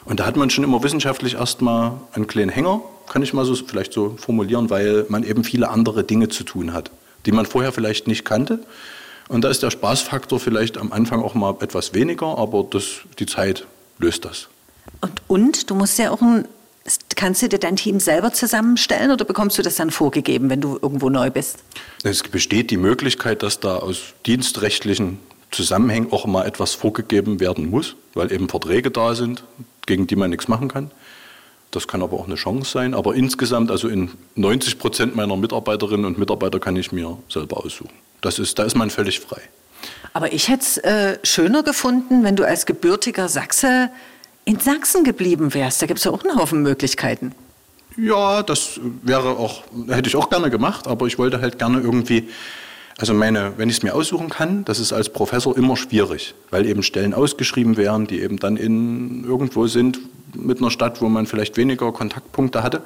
[0.05, 3.55] Und da hat man schon immer wissenschaftlich erstmal einen kleinen Hänger, kann ich mal so
[3.55, 6.91] vielleicht so formulieren, weil man eben viele andere Dinge zu tun hat,
[7.25, 8.59] die man vorher vielleicht nicht kannte.
[9.27, 13.25] Und da ist der Spaßfaktor vielleicht am Anfang auch mal etwas weniger, aber das, die
[13.25, 13.65] Zeit
[13.97, 14.47] löst das.
[15.01, 16.47] Und, und du musst ja auch ein
[17.15, 20.77] Kannst du dir dein Team selber zusammenstellen oder bekommst du das dann vorgegeben, wenn du
[20.79, 21.57] irgendwo neu bist?
[22.03, 25.17] Es besteht die Möglichkeit, dass da aus dienstrechtlichen
[25.49, 29.43] Zusammenhängen auch mal etwas vorgegeben werden muss, weil eben Verträge da sind,
[29.85, 30.91] gegen die man nichts machen kann.
[31.71, 32.93] Das kann aber auch eine Chance sein.
[32.93, 37.91] Aber insgesamt, also in 90 Prozent meiner Mitarbeiterinnen und Mitarbeiter kann ich mir selber aussuchen.
[38.21, 39.41] Das ist, da ist man völlig frei.
[40.13, 43.89] Aber ich hätte es äh, schöner gefunden, wenn du als gebürtiger Sachse
[44.45, 45.81] in Sachsen geblieben wärst.
[45.81, 47.33] Da gibt es ja auch einen Haufen Möglichkeiten.
[47.97, 52.29] Ja, das wäre auch, hätte ich auch gerne gemacht, aber ich wollte halt gerne irgendwie,
[52.97, 56.65] also meine, wenn ich es mir aussuchen kann, das ist als Professor immer schwierig, weil
[56.65, 59.99] eben Stellen ausgeschrieben werden, die eben dann in irgendwo sind
[60.33, 62.81] mit einer Stadt, wo man vielleicht weniger Kontaktpunkte hatte.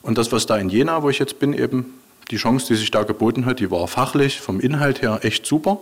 [0.00, 1.94] Und das, was da in Jena, wo ich jetzt bin, eben
[2.30, 5.78] die Chance, die sich da geboten hat, die war fachlich vom Inhalt her echt super.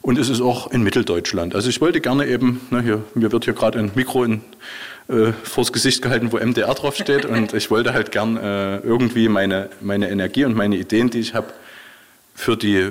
[0.00, 1.54] Und es ist auch in Mitteldeutschland.
[1.54, 4.42] Also ich wollte gerne eben, na hier, mir wird hier gerade ein Mikro in,
[5.08, 7.24] äh, vors Gesicht gehalten, wo MDR draufsteht.
[7.24, 11.34] und ich wollte halt gern äh, irgendwie meine, meine Energie und meine Ideen, die ich
[11.34, 11.48] habe,
[12.34, 12.90] für die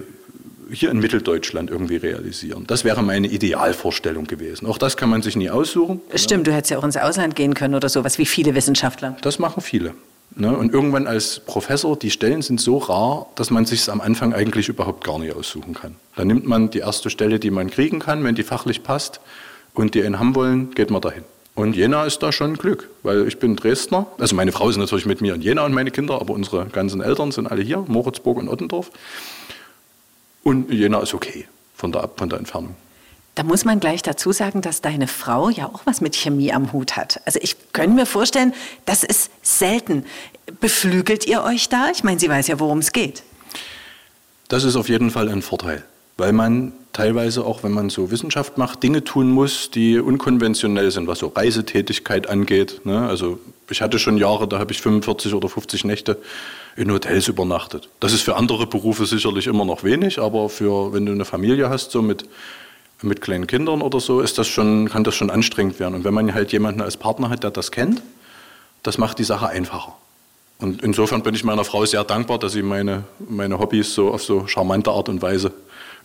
[0.71, 2.65] hier in Mitteldeutschland irgendwie realisieren.
[2.67, 4.65] Das wäre meine Idealvorstellung gewesen.
[4.65, 6.01] Auch das kann man sich nie aussuchen.
[6.15, 9.15] Stimmt, du hättest ja auch ins Ausland gehen können oder sowas, wie viele Wissenschaftler.
[9.21, 9.93] Das machen viele.
[10.35, 10.55] Ne?
[10.55, 14.67] Und irgendwann als Professor, die Stellen sind so rar, dass man sich am Anfang eigentlich
[14.67, 15.95] überhaupt gar nicht aussuchen kann.
[16.15, 19.19] Da nimmt man die erste Stelle, die man kriegen kann, wenn die fachlich passt
[19.73, 21.23] und die einen haben wollen, geht man dahin.
[21.55, 24.07] Und Jena ist da schon Glück, weil ich bin Dresdner.
[24.17, 27.01] Also meine Frau ist natürlich mit mir in Jena und meine Kinder, aber unsere ganzen
[27.01, 28.89] Eltern sind alle hier, Moritzburg und Ottendorf.
[30.43, 32.75] Und Jena ist okay von der, von der Entfernung.
[33.35, 36.71] Da muss man gleich dazu sagen, dass deine Frau ja auch was mit Chemie am
[36.71, 37.19] Hut hat.
[37.25, 38.53] Also ich könnte mir vorstellen,
[38.85, 40.05] das ist selten.
[40.59, 41.89] Beflügelt ihr euch da?
[41.91, 43.23] Ich meine, sie weiß ja, worum es geht.
[44.49, 45.83] Das ist auf jeden Fall ein Vorteil,
[46.17, 51.07] weil man teilweise auch, wenn man so Wissenschaft macht, Dinge tun muss, die unkonventionell sind,
[51.07, 52.81] was so Reisetätigkeit angeht.
[52.85, 53.07] Ne?
[53.07, 56.17] Also ich hatte schon Jahre, da habe ich 45 oder 50 Nächte
[56.75, 57.89] in Hotels übernachtet.
[57.99, 61.69] Das ist für andere Berufe sicherlich immer noch wenig, aber für wenn du eine Familie
[61.69, 62.25] hast, so mit
[63.03, 65.95] mit kleinen Kindern oder so, ist das schon, kann das schon anstrengend werden.
[65.95, 68.01] Und wenn man halt jemanden als Partner hat, der das kennt,
[68.81, 69.95] das macht die Sache einfacher.
[70.59, 74.23] Und insofern bin ich meiner Frau sehr dankbar, dass sie meine, meine Hobbys so auf
[74.23, 75.51] so charmante Art und Weise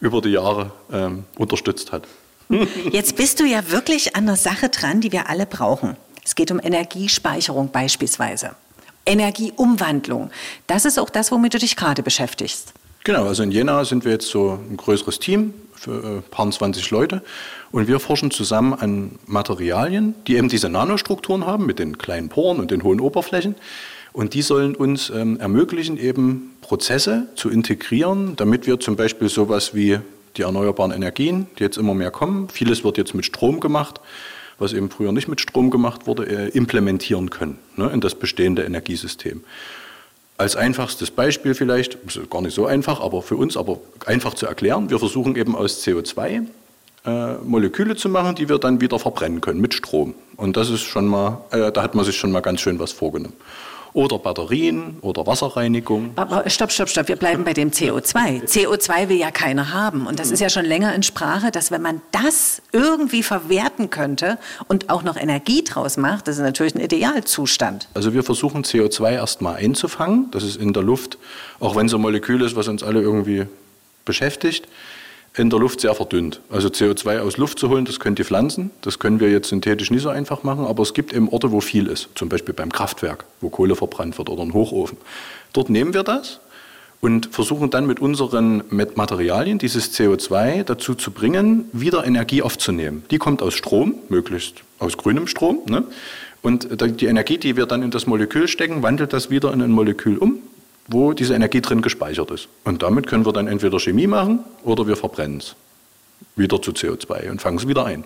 [0.01, 2.07] über die Jahre ähm, unterstützt hat.
[2.93, 5.97] Jetzt bist du ja wirklich an der Sache dran, die wir alle brauchen.
[6.25, 8.53] Es geht um Energiespeicherung beispielsweise.
[9.07, 10.31] Energieumwandlung.
[10.67, 12.75] Das ist auch das, womit du dich gerade beschäftigst.
[13.05, 16.51] Genau, also in Jena sind wir jetzt so ein größeres Team, für ein äh, paar
[16.51, 17.23] 20 Leute.
[17.71, 22.59] Und wir forschen zusammen an Materialien, die eben diese Nanostrukturen haben mit den kleinen Poren
[22.59, 23.55] und den hohen Oberflächen.
[24.19, 29.77] Und die sollen uns ähm, ermöglichen, eben Prozesse zu integrieren, damit wir zum Beispiel sowas
[29.77, 30.01] wie
[30.37, 34.01] die erneuerbaren Energien, die jetzt immer mehr kommen, vieles wird jetzt mit Strom gemacht,
[34.59, 38.65] was eben früher nicht mit Strom gemacht wurde, äh, implementieren können ne, in das bestehende
[38.65, 39.45] Energiesystem.
[40.37, 41.97] Als einfachstes Beispiel vielleicht,
[42.29, 45.87] gar nicht so einfach, aber für uns aber einfach zu erklären, wir versuchen eben aus
[45.87, 46.45] CO2
[47.07, 50.15] äh, Moleküle zu machen, die wir dann wieder verbrennen können mit Strom.
[50.35, 52.91] Und das ist schon mal, äh, da hat man sich schon mal ganz schön was
[52.91, 53.35] vorgenommen
[53.93, 56.13] oder Batterien oder Wasserreinigung.
[56.17, 58.45] Aber stopp, stopp, stopp, wir bleiben bei dem CO2.
[58.45, 60.07] CO2 will ja keiner haben.
[60.07, 64.39] Und das ist ja schon länger in Sprache, dass wenn man das irgendwie verwerten könnte
[64.69, 67.89] und auch noch Energie draus macht, das ist natürlich ein Idealzustand.
[67.95, 70.31] Also wir versuchen CO2 erstmal einzufangen.
[70.31, 71.19] Das ist in der Luft,
[71.61, 73.47] auch wenn es ein Molekül ist, was uns alle irgendwie
[74.05, 74.67] beschäftigt
[75.39, 76.41] in der Luft sehr verdünnt.
[76.51, 78.71] Also CO2 aus Luft zu holen, das können die Pflanzen.
[78.83, 81.61] Das können wir jetzt synthetisch nicht so einfach machen, aber es gibt eben Orte, wo
[81.61, 82.09] viel ist.
[82.15, 84.99] Zum Beispiel beim Kraftwerk, wo Kohle verbrannt wird oder ein Hochofen.
[85.53, 86.41] Dort nehmen wir das
[87.01, 93.05] und versuchen dann mit unseren Materialien dieses CO2 dazu zu bringen, wieder Energie aufzunehmen.
[93.11, 95.61] Die kommt aus Strom, möglichst aus grünem Strom.
[95.67, 95.85] Ne?
[96.43, 96.69] Und
[97.01, 100.19] die Energie, die wir dann in das Molekül stecken, wandelt das wieder in ein Molekül
[100.19, 100.41] um
[100.89, 102.49] wo diese Energie drin gespeichert ist.
[102.65, 105.55] Und damit können wir dann entweder Chemie machen oder wir verbrennen es
[106.35, 108.05] wieder zu CO2 und fangen es wieder ein.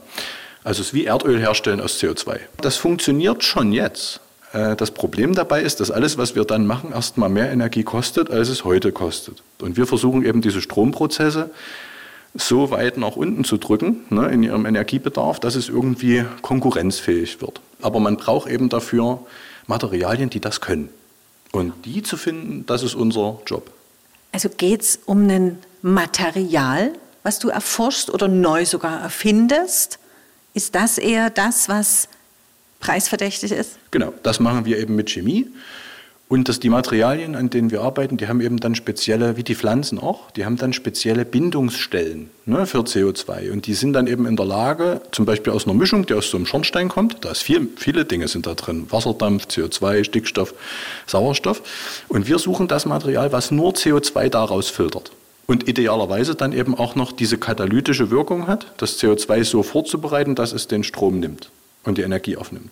[0.64, 2.38] Also es ist wie Erdöl herstellen aus CO2.
[2.60, 4.20] Das funktioniert schon jetzt.
[4.52, 8.30] Äh, das Problem dabei ist, dass alles, was wir dann machen, erstmal mehr Energie kostet,
[8.30, 9.42] als es heute kostet.
[9.60, 11.50] Und wir versuchen eben diese Stromprozesse
[12.34, 17.60] so weit nach unten zu drücken ne, in ihrem Energiebedarf, dass es irgendwie konkurrenzfähig wird.
[17.82, 19.20] Aber man braucht eben dafür
[19.66, 20.88] Materialien, die das können.
[21.52, 23.70] Und die zu finden, das ist unser Job.
[24.32, 29.98] Also geht es um ein Material, was du erforschst oder neu sogar erfindest?
[30.54, 32.08] Ist das eher das, was
[32.80, 33.78] preisverdächtig ist?
[33.90, 35.48] Genau, das machen wir eben mit Chemie.
[36.32, 39.54] Und dass die Materialien, an denen wir arbeiten, die haben eben dann spezielle, wie die
[39.54, 43.52] Pflanzen auch, die haben dann spezielle Bindungsstellen ne, für CO2.
[43.52, 46.30] Und die sind dann eben in der Lage, zum Beispiel aus einer Mischung, die aus
[46.30, 50.54] so einem Schornstein kommt, da ist viel, viele Dinge sind da drin, Wasserdampf, CO2, Stickstoff,
[51.06, 51.60] Sauerstoff.
[52.08, 55.12] Und wir suchen das Material, was nur CO2 daraus filtert.
[55.46, 60.54] Und idealerweise dann eben auch noch diese katalytische Wirkung hat, das CO2 so vorzubereiten, dass
[60.54, 61.50] es den Strom nimmt
[61.84, 62.70] und die Energie aufnimmt.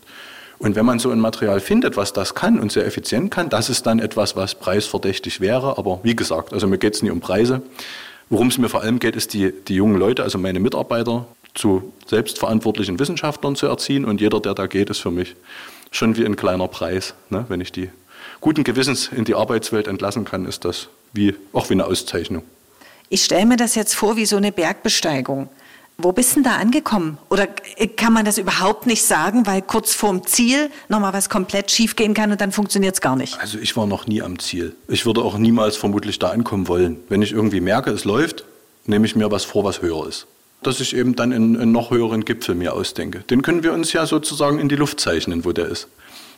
[0.61, 3.71] Und wenn man so ein Material findet, was das kann und sehr effizient kann, das
[3.71, 5.79] ist dann etwas, was preisverdächtig wäre.
[5.79, 7.63] Aber wie gesagt, also mir geht es nicht um Preise.
[8.29, 11.93] Worum es mir vor allem geht, ist die, die jungen Leute, also meine Mitarbeiter, zu
[12.07, 14.05] selbstverantwortlichen Wissenschaftlern zu erziehen.
[14.05, 15.35] Und jeder, der da geht, ist für mich
[15.91, 17.15] schon wie ein kleiner Preis.
[17.31, 17.47] Ne?
[17.49, 17.89] Wenn ich die
[18.43, 22.43] guten Gewissens in die Arbeitswelt entlassen kann, ist das wie, auch wie eine Auszeichnung.
[23.09, 25.49] Ich stelle mir das jetzt vor wie so eine Bergbesteigung.
[26.03, 27.19] Wo bist denn da angekommen?
[27.29, 27.47] Oder
[27.97, 32.15] kann man das überhaupt nicht sagen, weil kurz vorm Ziel nochmal was komplett schief gehen
[32.15, 33.39] kann und dann funktioniert es gar nicht?
[33.41, 34.75] Also ich war noch nie am Ziel.
[34.89, 36.99] Ich würde auch niemals vermutlich da ankommen wollen.
[37.09, 38.45] Wenn ich irgendwie merke, es läuft,
[38.87, 40.27] nehme ich mir was vor, was höher ist.
[40.63, 43.21] Dass ich eben dann einen, einen noch höheren Gipfel mir ausdenke.
[43.21, 45.89] Den können wir uns ja sozusagen in die Luft zeichnen, wo der ist.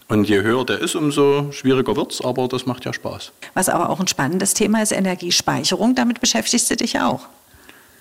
[0.09, 3.33] Und je höher der ist, umso schwieriger wird es, aber das macht ja Spaß.
[3.55, 5.95] Was aber auch ein spannendes Thema ist, Energiespeicherung.
[5.95, 7.29] Damit beschäftigst du dich ja auch.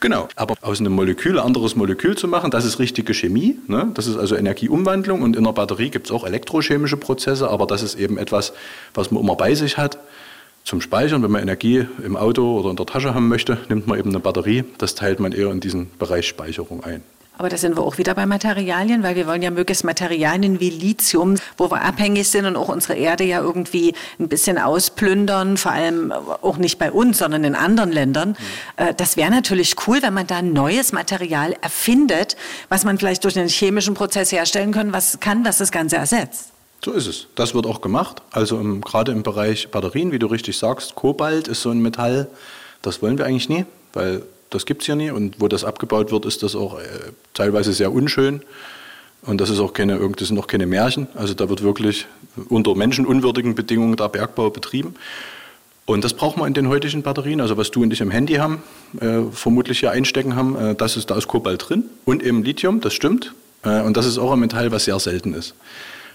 [0.01, 3.59] Genau, aber aus einem Molekül ein anderes Molekül zu machen, das ist richtige Chemie.
[3.67, 3.91] Ne?
[3.93, 7.83] Das ist also Energieumwandlung und in der Batterie gibt es auch elektrochemische Prozesse, aber das
[7.83, 8.51] ist eben etwas,
[8.95, 9.99] was man immer bei sich hat.
[10.63, 13.99] Zum Speichern, wenn man Energie im Auto oder in der Tasche haben möchte, nimmt man
[13.99, 14.63] eben eine Batterie.
[14.79, 17.03] Das teilt man eher in diesen Bereich Speicherung ein.
[17.41, 20.69] Aber da sind wir auch wieder bei Materialien, weil wir wollen ja möglichst Materialien wie
[20.69, 25.71] Lithium, wo wir abhängig sind und auch unsere Erde ja irgendwie ein bisschen ausplündern, vor
[25.71, 28.37] allem auch nicht bei uns, sondern in anderen Ländern.
[28.77, 28.95] Mhm.
[28.95, 32.37] Das wäre natürlich cool, wenn man da ein neues Material erfindet,
[32.69, 36.51] was man vielleicht durch einen chemischen Prozess herstellen kann, was kann, was das Ganze ersetzt.
[36.85, 37.25] So ist es.
[37.33, 38.21] Das wird auch gemacht.
[38.29, 42.27] Also im, gerade im Bereich Batterien, wie du richtig sagst, Kobalt ist so ein Metall,
[42.83, 45.09] das wollen wir eigentlich nie, weil das gibt es hier nie.
[45.09, 46.83] Und wo das abgebaut wird, ist das auch äh,
[47.33, 48.41] teilweise sehr unschön.
[49.23, 51.07] Und das ist auch keine, das sind auch keine Märchen.
[51.15, 52.07] Also da wird wirklich
[52.49, 54.95] unter menschenunwürdigen Bedingungen der Bergbau betrieben.
[55.85, 57.41] Und das braucht man in den heutigen Batterien.
[57.41, 58.63] Also was du und ich im Handy haben,
[58.99, 62.81] äh, vermutlich hier einstecken haben, äh, das ist, da ist Kobalt drin und eben Lithium,
[62.81, 63.33] das stimmt.
[63.63, 65.53] Äh, und das ist auch ein Metall, was sehr selten ist.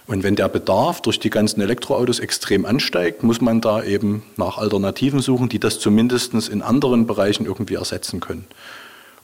[0.06, 4.58] Und wenn der Bedarf durch die ganzen Elektroautos extrem ansteigt, muss man da eben nach
[4.58, 8.46] Alternativen suchen, die das zumindest in anderen Bereichen irgendwie ersetzen können.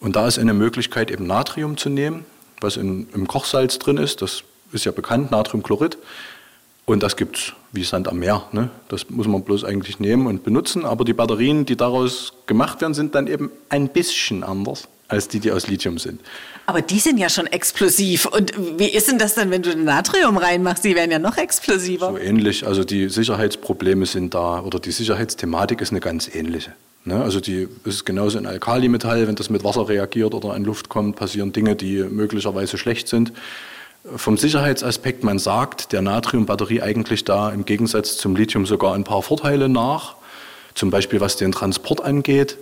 [0.00, 2.24] Und da ist eine Möglichkeit, eben Natrium zu nehmen,
[2.60, 4.22] was in, im Kochsalz drin ist.
[4.22, 4.42] Das
[4.72, 5.98] ist ja bekannt, Natriumchlorid.
[6.84, 8.42] Und das gibt es wie Sand am Meer.
[8.50, 8.68] Ne?
[8.88, 10.84] Das muss man bloß eigentlich nehmen und benutzen.
[10.84, 15.38] Aber die Batterien, die daraus gemacht werden, sind dann eben ein bisschen anders als die,
[15.38, 16.20] die aus Lithium sind.
[16.66, 18.26] Aber die sind ja schon explosiv.
[18.26, 20.84] Und wie ist denn das dann, wenn du Natrium reinmachst?
[20.84, 22.10] Die werden ja noch explosiver.
[22.10, 22.66] So ähnlich.
[22.66, 26.72] Also die Sicherheitsprobleme sind da oder die Sicherheitsthematik ist eine ganz ähnliche.
[27.04, 27.20] Ne?
[27.20, 31.16] Also die ist genauso ein Alkalimetall, wenn das mit Wasser reagiert oder an Luft kommt,
[31.16, 33.32] passieren Dinge, die möglicherweise schlecht sind.
[34.16, 39.22] Vom Sicherheitsaspekt, man sagt der Natriumbatterie eigentlich da im Gegensatz zum Lithium sogar ein paar
[39.22, 40.16] Vorteile nach.
[40.74, 42.56] Zum Beispiel was den Transport angeht.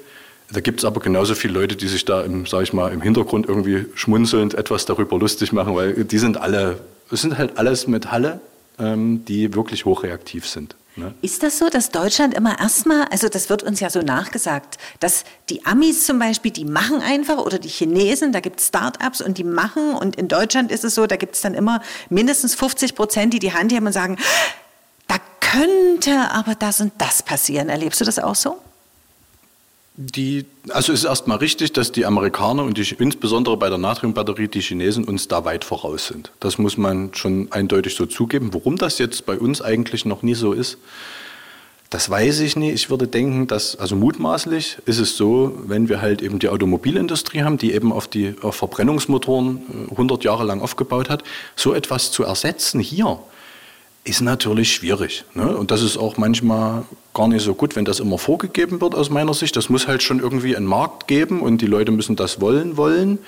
[0.53, 3.01] Da gibt es aber genauso viele Leute, die sich da im, sag ich mal, im
[3.01, 7.87] Hintergrund irgendwie schmunzelnd etwas darüber lustig machen, weil die sind alle, es sind halt alles
[7.87, 8.41] Metalle,
[8.79, 10.75] ähm, die wirklich hochreaktiv sind.
[10.97, 11.15] Ne?
[11.23, 15.25] Ist das so, dass Deutschland immer erstmal, also das wird uns ja so nachgesagt, dass
[15.49, 19.39] die Amis zum Beispiel, die machen einfach oder die Chinesen, da gibt es Start-ups und
[19.39, 22.97] die machen und in Deutschland ist es so, da gibt es dann immer mindestens 50
[22.97, 24.17] Prozent, die die Hand heben und sagen,
[25.07, 27.69] da könnte aber das und das passieren.
[27.69, 28.59] Erlebst du das auch so?
[29.97, 34.49] Die, also es ist erstmal richtig, dass die Amerikaner und die, insbesondere bei der Natriumbatterie
[34.49, 36.33] die Chinesen uns da weit voraus sind.
[36.41, 38.55] Das muss man schon eindeutig so zugeben.
[38.55, 40.79] Warum das jetzt bei uns eigentlich noch nie so ist,
[41.91, 42.75] das weiß ich nicht.
[42.75, 47.43] Ich würde denken, dass, also mutmaßlich ist es so, wenn wir halt eben die Automobilindustrie
[47.43, 51.25] haben, die eben auf die auf Verbrennungsmotoren 100 äh, Jahre lang aufgebaut hat,
[51.57, 53.19] so etwas zu ersetzen hier,
[54.05, 55.25] ist natürlich schwierig.
[55.35, 55.57] Ne?
[55.57, 59.11] Und das ist auch manchmal gar nicht so gut, wenn das immer vorgegeben wird aus
[59.11, 59.57] meiner Sicht.
[59.57, 63.19] Das muss halt schon irgendwie einen Markt geben und die Leute müssen das wollen wollen.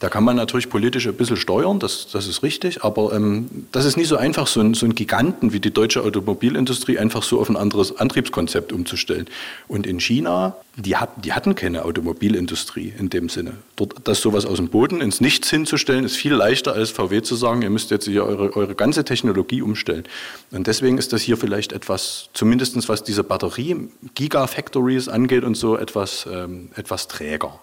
[0.00, 3.84] Da kann man natürlich politisch ein bisschen steuern, das, das ist richtig, aber ähm, das
[3.84, 7.50] ist nicht so einfach, so ein, so Giganten wie die deutsche Automobilindustrie einfach so auf
[7.50, 9.26] ein anderes Antriebskonzept umzustellen.
[9.68, 13.58] Und in China, die, hat, die hatten keine Automobilindustrie in dem Sinne.
[13.76, 17.36] Dort, das sowas aus dem Boden ins Nichts hinzustellen, ist viel leichter als VW zu
[17.36, 20.04] sagen, ihr müsst jetzt hier eure, eure ganze Technologie umstellen.
[20.50, 26.26] Und deswegen ist das hier vielleicht etwas, zumindest was diese Batterie-Gigafactories angeht und so, etwas,
[26.32, 27.60] ähm, etwas träger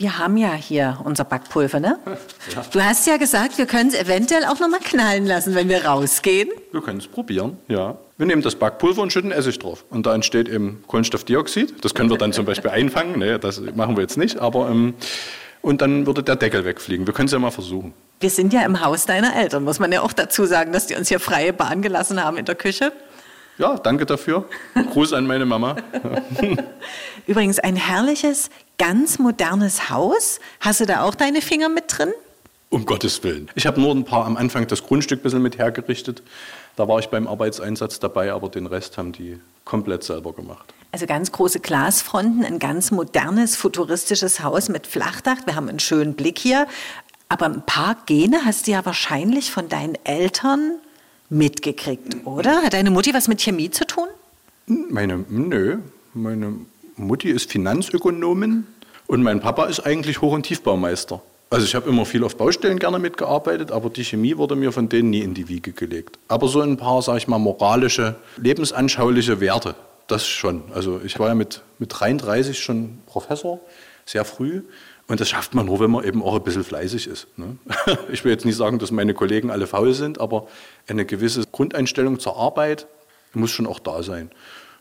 [0.00, 1.98] wir haben ja hier unser Backpulver, ne?
[2.54, 2.64] Ja.
[2.72, 5.84] Du hast ja gesagt, wir können es eventuell auch noch mal knallen lassen, wenn wir
[5.84, 6.48] rausgehen.
[6.72, 7.98] Wir können es probieren, ja.
[8.16, 9.84] Wir nehmen das Backpulver und schütten Essig drauf.
[9.90, 11.84] Und da entsteht eben Kohlenstoffdioxid.
[11.84, 13.18] Das können wir dann zum Beispiel einfangen.
[13.18, 14.38] Ne, das machen wir jetzt nicht.
[14.38, 14.94] Aber, ähm,
[15.62, 17.06] und dann würde der Deckel wegfliegen.
[17.06, 17.92] Wir können es ja mal versuchen.
[18.20, 20.94] Wir sind ja im Haus deiner Eltern, muss man ja auch dazu sagen, dass die
[20.94, 22.92] uns hier freie Bahn gelassen haben in der Küche.
[23.60, 24.46] Ja, danke dafür.
[24.74, 25.76] Gruß an meine Mama.
[27.26, 30.40] Übrigens ein herrliches, ganz modernes Haus.
[30.60, 32.10] Hast du da auch deine Finger mit drin?
[32.70, 33.50] Um Gottes Willen.
[33.54, 36.22] Ich habe nur ein paar am Anfang das Grundstück ein bisschen mit hergerichtet.
[36.76, 40.72] Da war ich beim Arbeitseinsatz dabei, aber den Rest haben die komplett selber gemacht.
[40.90, 45.44] Also ganz große Glasfronten, ein ganz modernes, futuristisches Haus mit Flachdach.
[45.44, 46.66] Wir haben einen schönen Blick hier.
[47.28, 50.78] Aber ein paar Gene hast du ja wahrscheinlich von deinen Eltern
[51.30, 52.62] mitgekriegt, oder?
[52.62, 54.08] Hat deine Mutti was mit Chemie zu tun?
[54.66, 55.78] Meine, nö.
[56.12, 56.54] Meine
[56.96, 58.66] Mutti ist Finanzökonomin
[59.06, 61.22] und mein Papa ist eigentlich Hoch- und Tiefbaumeister.
[61.52, 64.88] Also ich habe immer viel auf Baustellen gerne mitgearbeitet, aber die Chemie wurde mir von
[64.88, 66.18] denen nie in die Wiege gelegt.
[66.28, 69.74] Aber so ein paar, sage ich mal, moralische, lebensanschauliche Werte,
[70.06, 70.62] das schon.
[70.72, 73.58] Also ich war ja mit, mit 33 schon Professor,
[74.06, 74.62] sehr früh.
[75.10, 77.26] Und das schafft man nur, wenn man eben auch ein bisschen fleißig ist.
[77.36, 77.58] Ne?
[78.12, 80.46] Ich will jetzt nicht sagen, dass meine Kollegen alle faul sind, aber
[80.86, 82.86] eine gewisse Grundeinstellung zur Arbeit
[83.32, 84.30] muss schon auch da sein.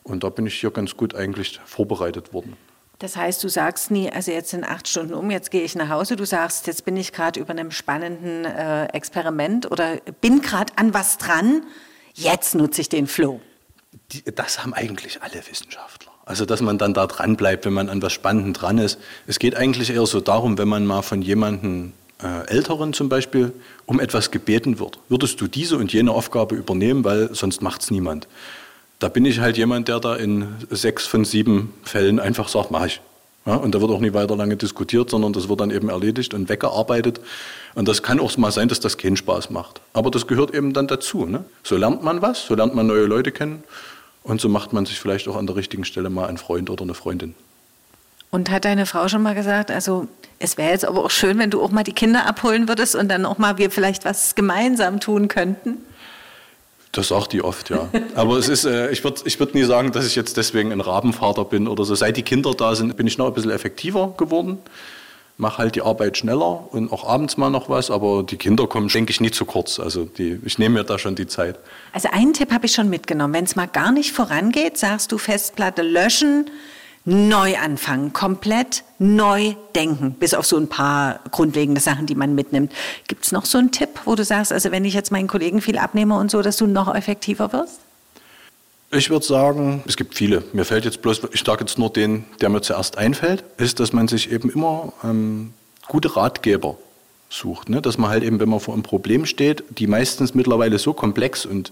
[0.04, 2.56] Und da bin ich hier ganz gut eigentlich vorbereitet worden.
[3.00, 5.90] Das heißt, du sagst nie, also jetzt sind acht Stunden um, jetzt gehe ich nach
[5.90, 6.16] Hause.
[6.16, 10.94] Du sagst, jetzt bin ich gerade über einem spannenden äh, Experiment oder bin gerade an
[10.94, 11.64] was dran.
[12.14, 13.42] Jetzt nutze ich den Flow.
[14.12, 16.09] Die, das haben eigentlich alle Wissenschaftler.
[16.30, 19.00] Also, dass man dann da dran bleibt, wenn man an was Spannendem dran ist.
[19.26, 23.52] Es geht eigentlich eher so darum, wenn man mal von jemandem äh, Älteren zum Beispiel
[23.88, 25.00] um etwas gebeten wird.
[25.10, 28.28] Würdest du diese und jene Aufgabe übernehmen, weil sonst macht es niemand.
[29.00, 32.86] Da bin ich halt jemand, der da in sechs von sieben Fällen einfach sagt, mach
[32.86, 33.02] ich.
[33.48, 36.36] Ja, und da wird auch nie weiter lange diskutiert, sondern das wird dann eben erledigt
[36.36, 37.22] und weggearbeitet.
[37.74, 39.82] Und das kann auch mal sein, dass das keinen Spaß macht.
[39.94, 41.26] Aber das gehört eben dann dazu.
[41.26, 41.44] Ne?
[41.64, 43.64] So lernt man was, so lernt man neue Leute kennen
[44.24, 46.84] und so macht man sich vielleicht auch an der richtigen Stelle mal einen Freund oder
[46.84, 47.36] eine Freundin.
[48.32, 51.50] Und hat deine Frau schon mal gesagt, also es wäre jetzt aber auch schön, wenn
[51.50, 55.00] du auch mal die Kinder abholen würdest und dann auch mal wir vielleicht was gemeinsam
[55.00, 55.78] tun könnten?
[56.92, 57.88] Das sagt die oft, ja.
[58.16, 60.82] Aber es ist, äh, ich würde ich würd nie sagen, dass ich jetzt deswegen ein
[60.82, 61.94] Rabenvater bin oder so.
[61.94, 64.58] Seit die Kinder da sind, bin ich noch ein bisschen effektiver geworden.
[65.40, 68.90] Mache halt die Arbeit schneller und auch abends mal noch was, aber die Kinder kommen,
[68.90, 69.80] denke ich, nie zu kurz.
[69.80, 71.58] Also die, ich nehme mir da schon die Zeit.
[71.94, 73.34] Also einen Tipp habe ich schon mitgenommen.
[73.34, 76.52] Wenn es mal gar nicht vorangeht, sagst du Festplatte löschen,
[77.06, 82.74] neu anfangen, komplett neu denken, bis auf so ein paar grundlegende Sachen, die man mitnimmt.
[83.08, 85.62] Gibt es noch so einen Tipp, wo du sagst, also wenn ich jetzt meinen Kollegen
[85.62, 87.80] viel abnehme und so, dass du noch effektiver wirst?
[88.92, 90.44] Ich würde sagen, es gibt viele.
[90.52, 93.94] Mir fällt jetzt bloß, ich sage jetzt nur den, der mir zuerst einfällt, ist, dass
[93.94, 95.54] man sich eben immer ähm,
[95.88, 96.76] gute Ratgeber
[97.30, 97.70] sucht.
[97.70, 97.84] Ne?
[97.84, 101.46] Dass man halt eben, wenn man vor einem Problem steht, die meistens mittlerweile so komplex
[101.46, 101.72] und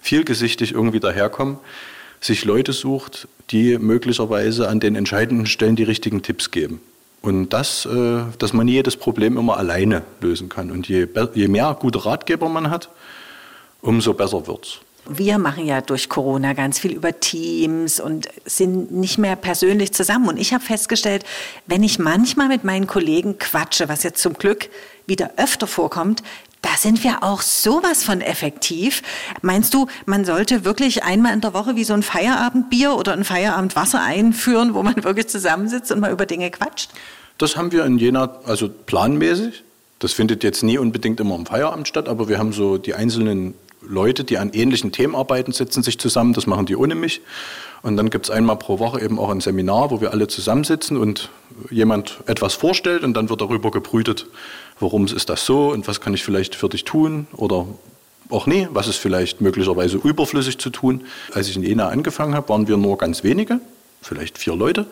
[0.00, 1.58] vielgesichtig irgendwie daherkommen,
[2.22, 6.80] sich Leute sucht, die möglicherweise an den entscheidenden Stellen die richtigen Tipps geben.
[7.20, 10.70] Und das, äh, dass man jedes Problem immer alleine lösen kann.
[10.70, 12.88] Und je, je mehr gute Ratgeber man hat,
[13.82, 14.80] umso besser wird's.
[15.06, 20.28] Wir machen ja durch Corona ganz viel über Teams und sind nicht mehr persönlich zusammen.
[20.28, 21.24] Und ich habe festgestellt,
[21.66, 24.70] wenn ich manchmal mit meinen Kollegen quatsche, was jetzt zum Glück
[25.06, 26.22] wieder öfter vorkommt,
[26.62, 29.02] da sind wir auch sowas von effektiv.
[29.42, 33.24] Meinst du, man sollte wirklich einmal in der Woche wie so ein Feierabendbier oder ein
[33.24, 36.90] Feierabendwasser einführen, wo man wirklich zusammensitzt und mal über Dinge quatscht?
[37.36, 39.62] Das haben wir in Jena, also planmäßig.
[39.98, 43.54] Das findet jetzt nie unbedingt immer im Feierabend statt, aber wir haben so die einzelnen
[43.86, 46.32] Leute, die an ähnlichen Themen arbeiten, setzen sich zusammen.
[46.32, 47.20] Das machen die ohne mich.
[47.82, 50.96] Und dann gibt es einmal pro Woche eben auch ein Seminar, wo wir alle zusammensitzen
[50.96, 51.28] und
[51.70, 54.26] jemand etwas vorstellt und dann wird darüber gebrütet,
[54.80, 57.66] warum ist das so und was kann ich vielleicht für dich tun oder
[58.30, 61.04] auch nie, was ist vielleicht möglicherweise überflüssig zu tun.
[61.32, 63.60] Als ich in Jena angefangen habe, waren wir nur ganz wenige,
[64.00, 64.86] vielleicht vier Leute.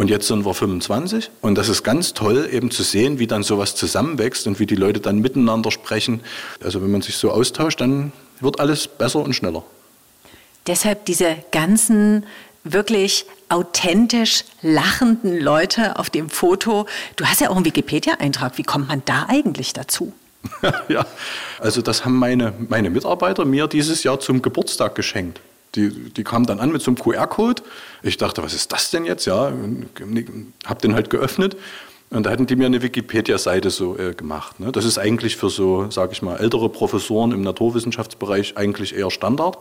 [0.00, 1.30] Und jetzt sind wir 25.
[1.42, 4.74] Und das ist ganz toll, eben zu sehen, wie dann sowas zusammenwächst und wie die
[4.74, 6.22] Leute dann miteinander sprechen.
[6.64, 8.10] Also wenn man sich so austauscht, dann
[8.40, 9.62] wird alles besser und schneller.
[10.66, 12.24] Deshalb diese ganzen
[12.64, 16.86] wirklich authentisch lachenden Leute auf dem Foto.
[17.16, 18.56] Du hast ja auch einen Wikipedia-Eintrag.
[18.56, 20.14] Wie kommt man da eigentlich dazu?
[20.88, 21.04] ja,
[21.58, 25.42] also das haben meine, meine Mitarbeiter mir dieses Jahr zum Geburtstag geschenkt.
[25.74, 27.62] Die, die kamen dann an mit so einem QR-Code.
[28.02, 29.24] Ich dachte, was ist das denn jetzt?
[29.26, 29.52] Ja,
[30.66, 31.56] habe den halt geöffnet
[32.10, 34.58] und da hatten die mir eine Wikipedia-Seite so äh, gemacht.
[34.58, 34.72] Ne?
[34.72, 39.58] Das ist eigentlich für so, sage ich mal, ältere Professoren im Naturwissenschaftsbereich eigentlich eher Standard.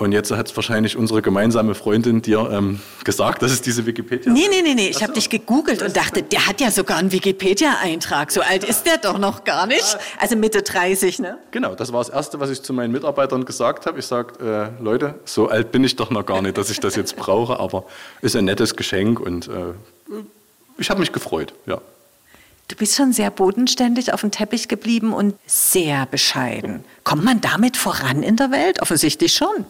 [0.00, 4.32] Und jetzt hat es wahrscheinlich unsere gemeinsame Freundin dir ähm, gesagt, dass es diese Wikipedia
[4.32, 4.88] Nee, nee, nee, nee.
[4.88, 8.30] Ich habe dich gegoogelt und dachte, der hat ja sogar einen Wikipedia-Eintrag.
[8.30, 9.98] So alt ist der doch noch gar nicht.
[10.18, 11.36] Also Mitte 30, ne?
[11.50, 13.98] Genau, das war das Erste, was ich zu meinen Mitarbeitern gesagt habe.
[13.98, 16.96] Ich sage, äh, Leute, so alt bin ich doch noch gar nicht, dass ich das
[16.96, 17.84] jetzt brauche, aber
[18.22, 19.74] ist ein nettes Geschenk und äh,
[20.78, 21.78] ich habe mich gefreut, ja.
[22.68, 26.84] Du bist schon sehr bodenständig auf dem Teppich geblieben und sehr bescheiden.
[27.04, 28.80] Kommt man damit voran in der Welt?
[28.80, 29.66] Offensichtlich schon.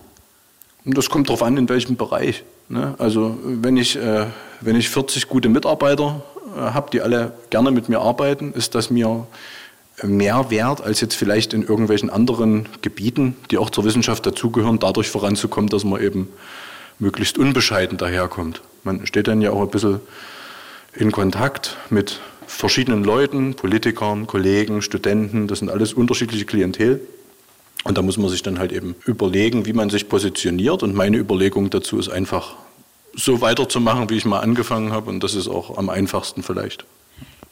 [0.84, 2.44] Das kommt darauf an, in welchem Bereich.
[2.68, 2.94] Ne?
[2.98, 4.26] Also wenn ich, äh,
[4.60, 6.22] wenn ich 40 gute Mitarbeiter
[6.56, 9.26] äh, habe, die alle gerne mit mir arbeiten, ist das mir
[10.02, 15.10] mehr wert, als jetzt vielleicht in irgendwelchen anderen Gebieten, die auch zur Wissenschaft dazugehören, dadurch
[15.10, 16.28] voranzukommen, dass man eben
[16.98, 18.62] möglichst unbescheiden daherkommt.
[18.84, 20.00] Man steht dann ja auch ein bisschen
[20.94, 27.00] in Kontakt mit verschiedenen Leuten, Politikern, Kollegen, Studenten, das sind alles unterschiedliche Klientel.
[27.84, 30.82] Und da muss man sich dann halt eben überlegen, wie man sich positioniert.
[30.82, 32.56] Und meine Überlegung dazu ist einfach,
[33.14, 35.10] so weiterzumachen, wie ich mal angefangen habe.
[35.10, 36.84] Und das ist auch am einfachsten vielleicht.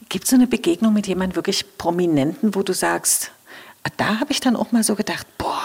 [0.08, 3.32] Gibt es so eine Begegnung mit jemandem wirklich Prominenten, wo du sagst,
[3.82, 5.62] ah, da habe ich dann auch mal so gedacht, boah.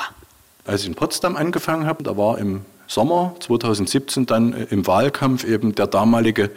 [0.65, 5.45] Als ich in Potsdam angefangen habe, da war im Sommer 2017 dann äh, im Wahlkampf
[5.45, 6.51] eben der damalige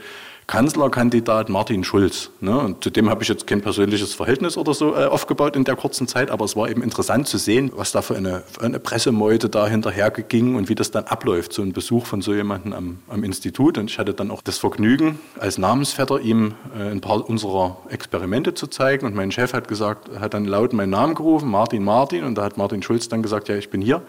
[0.46, 2.30] Kanzlerkandidat Martin Schulz.
[2.40, 2.56] Ne?
[2.56, 5.74] Und zu dem habe ich jetzt kein persönliches Verhältnis oder so äh, aufgebaut in der
[5.74, 8.78] kurzen Zeit, aber es war eben interessant zu sehen, was da für eine, für eine
[8.78, 12.72] Pressemeute da hinterher ging und wie das dann abläuft, so ein Besuch von so jemandem
[12.74, 13.76] am, am Institut.
[13.76, 18.54] Und ich hatte dann auch das Vergnügen, als Namensvetter ihm äh, ein paar unserer Experimente
[18.54, 19.04] zu zeigen.
[19.04, 22.22] Und mein Chef hat gesagt, hat dann laut meinen Namen gerufen, Martin Martin.
[22.22, 24.02] Und da hat Martin Schulz dann gesagt, ja, ich bin hier.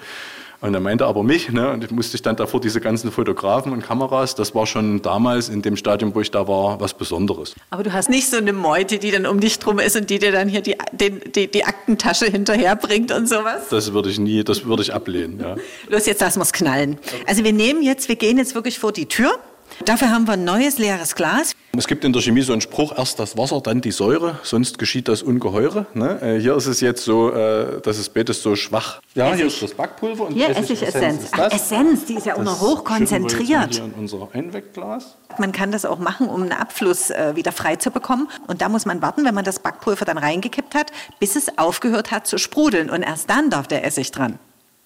[0.59, 3.71] Und er meinte aber mich, ne, und ich musste ich dann davor diese ganzen Fotografen
[3.71, 7.53] und Kameras, das war schon damals in dem Stadium, wo ich da war, was Besonderes.
[7.69, 10.17] Aber du hast nicht so eine Meute, die dann um dich drum ist und die
[10.17, 13.69] dir dann hier die, den, die, die Aktentasche hinterherbringt und sowas?
[13.69, 15.39] Das würde ich nie, das würde ich ablehnen.
[15.39, 15.55] Ja.
[15.89, 16.97] Los, jetzt lassen wir es knallen.
[17.27, 19.37] Also wir nehmen jetzt, wir gehen jetzt wirklich vor die Tür.
[19.85, 21.53] Dafür haben wir ein neues leeres Glas.
[21.77, 24.79] Es gibt in der Chemie so einen Spruch, erst das Wasser, dann die Säure, sonst
[24.79, 25.85] geschieht das Ungeheure.
[25.93, 26.19] Ne?
[26.21, 28.99] Äh, hier ist es jetzt so, äh, dass das Beet ist so schwach.
[29.13, 31.25] Ja, hier ist das Backpulver und hier Essigessenz.
[31.25, 33.75] Essig Ach, Essenz, die ist ja auch noch hochkonzentriert.
[33.75, 35.15] Hier in unser Einwegglas.
[35.37, 38.27] Man kann das auch machen, um einen Abfluss äh, wieder frei zu bekommen.
[38.47, 42.09] Und da muss man warten, wenn man das Backpulver dann reingekippt hat, bis es aufgehört
[42.09, 42.89] hat zu sprudeln.
[42.89, 44.39] Und erst dann darf der Essig dran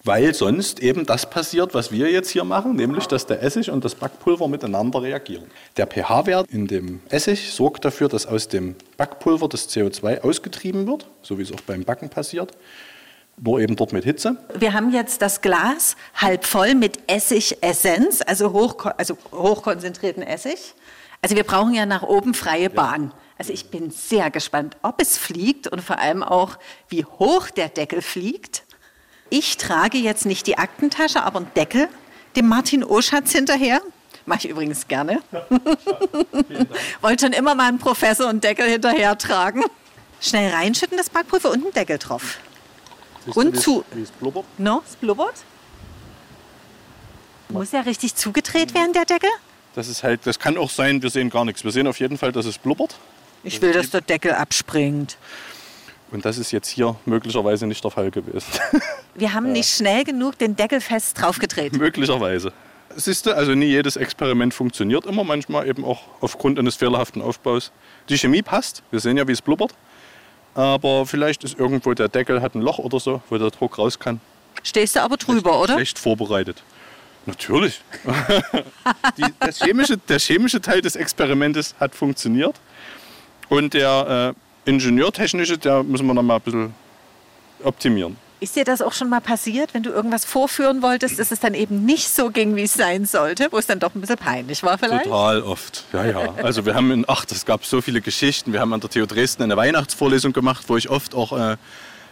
[0.04, 3.86] weil sonst eben das passiert, was wir jetzt hier machen, nämlich dass der Essig und
[3.86, 5.46] das Backpulver miteinander reagieren.
[5.78, 11.08] Der pH-Wert in dem Essig sorgt dafür, dass aus dem Backpulver das CO2 ausgetrieben wird,
[11.22, 12.52] so wie es auch beim Backen passiert,
[13.38, 14.38] nur eben dort mit Hitze.
[14.58, 20.74] Wir haben jetzt das Glas halb voll mit Essigessenz, also, hoch, also hochkonzentrierten Essig.
[21.22, 23.14] Also wir brauchen ja nach oben freie Bahn.
[23.38, 26.58] Also ich bin sehr gespannt, ob es fliegt und vor allem auch,
[26.90, 28.64] wie hoch der Deckel fliegt.
[29.34, 31.88] Ich trage jetzt nicht die Aktentasche, aber einen Deckel
[32.36, 33.82] dem Martin Oschatz hinterher.
[34.26, 35.22] Mache ich übrigens gerne.
[37.02, 39.64] Wollte schon immer mal einen Professor und Deckel hinterher tragen.
[40.20, 42.40] Schnell reinschütten das Backpulver und einen Deckel drauf.
[43.26, 43.86] Siehst und du, zu.
[43.94, 44.46] Wie es blubbert?
[44.58, 45.36] No, es blubbert.
[47.48, 49.30] Muss ja richtig zugedreht werden, der Deckel?
[49.76, 51.64] Das ist halt, das kann auch sein, wir sehen gar nichts.
[51.64, 52.98] Wir sehen auf jeden Fall, dass es blubbert.
[53.44, 55.18] Ich will, dass der Deckel abspringt.
[56.12, 58.52] Und das ist jetzt hier möglicherweise nicht der Fall gewesen.
[59.16, 61.74] Wir haben nicht schnell genug den Deckel fest draufgedreht.
[61.78, 62.52] möglicherweise.
[62.96, 67.72] Siehst du, also nie jedes Experiment funktioniert immer, manchmal eben auch aufgrund eines fehlerhaften Aufbaus.
[68.10, 69.74] Die Chemie passt, wir sehen ja, wie es blubbert.
[70.54, 73.98] Aber vielleicht ist irgendwo der Deckel, hat ein Loch oder so, wo der Druck raus
[73.98, 74.20] kann.
[74.64, 75.74] Stehst du aber drüber, schlecht, oder?
[75.76, 76.62] Schlecht vorbereitet.
[77.26, 77.82] Natürlich.
[79.18, 82.56] Die, chemische, der chemische Teil des Experimentes hat funktioniert.
[83.48, 86.74] Und der äh, ingenieurtechnische, der müssen wir noch mal ein bisschen
[87.64, 88.18] optimieren.
[88.40, 91.54] Ist dir das auch schon mal passiert, wenn du irgendwas vorführen wolltest, dass es dann
[91.54, 94.64] eben nicht so ging, wie es sein sollte, wo es dann doch ein bisschen peinlich
[94.64, 95.04] war vielleicht?
[95.04, 96.34] Total oft, ja, ja.
[96.42, 98.52] Also wir haben, in, ach, es gab so viele Geschichten.
[98.52, 101.58] Wir haben an der TU Dresden eine Weihnachtsvorlesung gemacht, wo ich oft auch äh,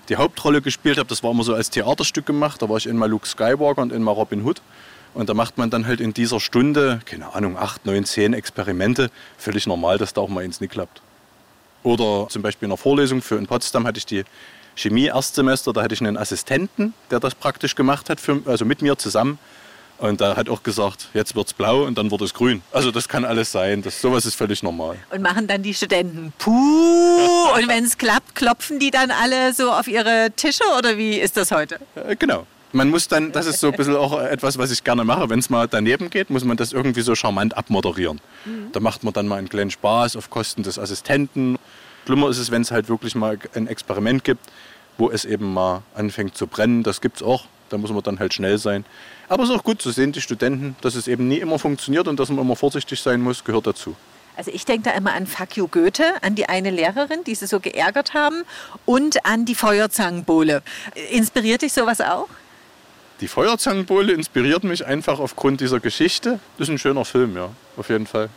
[0.09, 1.09] die Hauptrolle gespielt habe.
[1.09, 2.61] Das war immer so als Theaterstück gemacht.
[2.61, 4.61] Da war ich einmal Luke Skywalker und einmal Robin Hood.
[5.15, 9.09] Und da macht man dann halt in dieser Stunde, keine Ahnung, acht, neun, zehn Experimente.
[9.39, 11.01] Völlig normal, dass da auch mal eins nicht klappt.
[11.83, 14.23] Oder zum Beispiel in einer Vorlesung für in Potsdam hatte ich die
[14.75, 18.81] Chemie Erstsemester, da hatte ich einen Assistenten, der das praktisch gemacht hat, für, also mit
[18.81, 19.39] mir zusammen.
[19.97, 22.61] Und da hat auch gesagt, jetzt wird es blau und dann wird es grün.
[22.71, 23.81] Also das kann alles sein.
[23.81, 24.95] Das, sowas ist völlig normal.
[25.11, 26.51] Und machen dann die Studenten Puh.
[26.51, 31.35] Und wenn es klappt, klopfen die dann alle so auf ihre Tische oder wie ist
[31.35, 31.79] das heute?
[31.95, 32.45] Äh, genau.
[32.71, 35.39] Man muss dann, das ist so ein bisschen auch etwas, was ich gerne mache, wenn
[35.39, 38.21] es mal daneben geht, muss man das irgendwie so charmant abmoderieren.
[38.45, 38.71] Mhm.
[38.71, 41.57] Da macht man dann mal einen kleinen Spaß auf Kosten des Assistenten.
[42.09, 44.43] Schlimmer ist es, wenn es halt wirklich mal ein Experiment gibt,
[44.97, 46.81] wo es eben mal anfängt zu brennen.
[46.81, 47.45] Das gibt es auch.
[47.69, 48.83] Da muss man dann halt schnell sein.
[49.27, 52.07] Aber es ist auch gut zu sehen, die Studenten, dass es eben nie immer funktioniert
[52.07, 53.95] und dass man immer vorsichtig sein muss, gehört dazu.
[54.35, 57.45] Also ich denke da immer an Fuck you Goethe, an die eine Lehrerin, die sie
[57.45, 58.41] so geärgert haben
[58.87, 60.63] und an die Feuerzangenbowle.
[61.11, 62.27] Inspiriert dich sowas auch?
[63.21, 66.39] Die Feuerzangenbowle inspiriert mich einfach aufgrund dieser Geschichte.
[66.57, 68.29] Das ist ein schöner Film, ja, auf jeden Fall.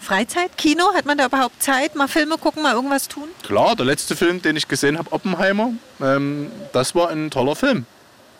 [0.00, 1.94] Freizeit, Kino, hat man da überhaupt Zeit?
[1.94, 3.28] Mal Filme gucken, mal irgendwas tun?
[3.42, 7.84] Klar, der letzte Film, den ich gesehen habe, Oppenheimer, ähm, das war ein toller Film.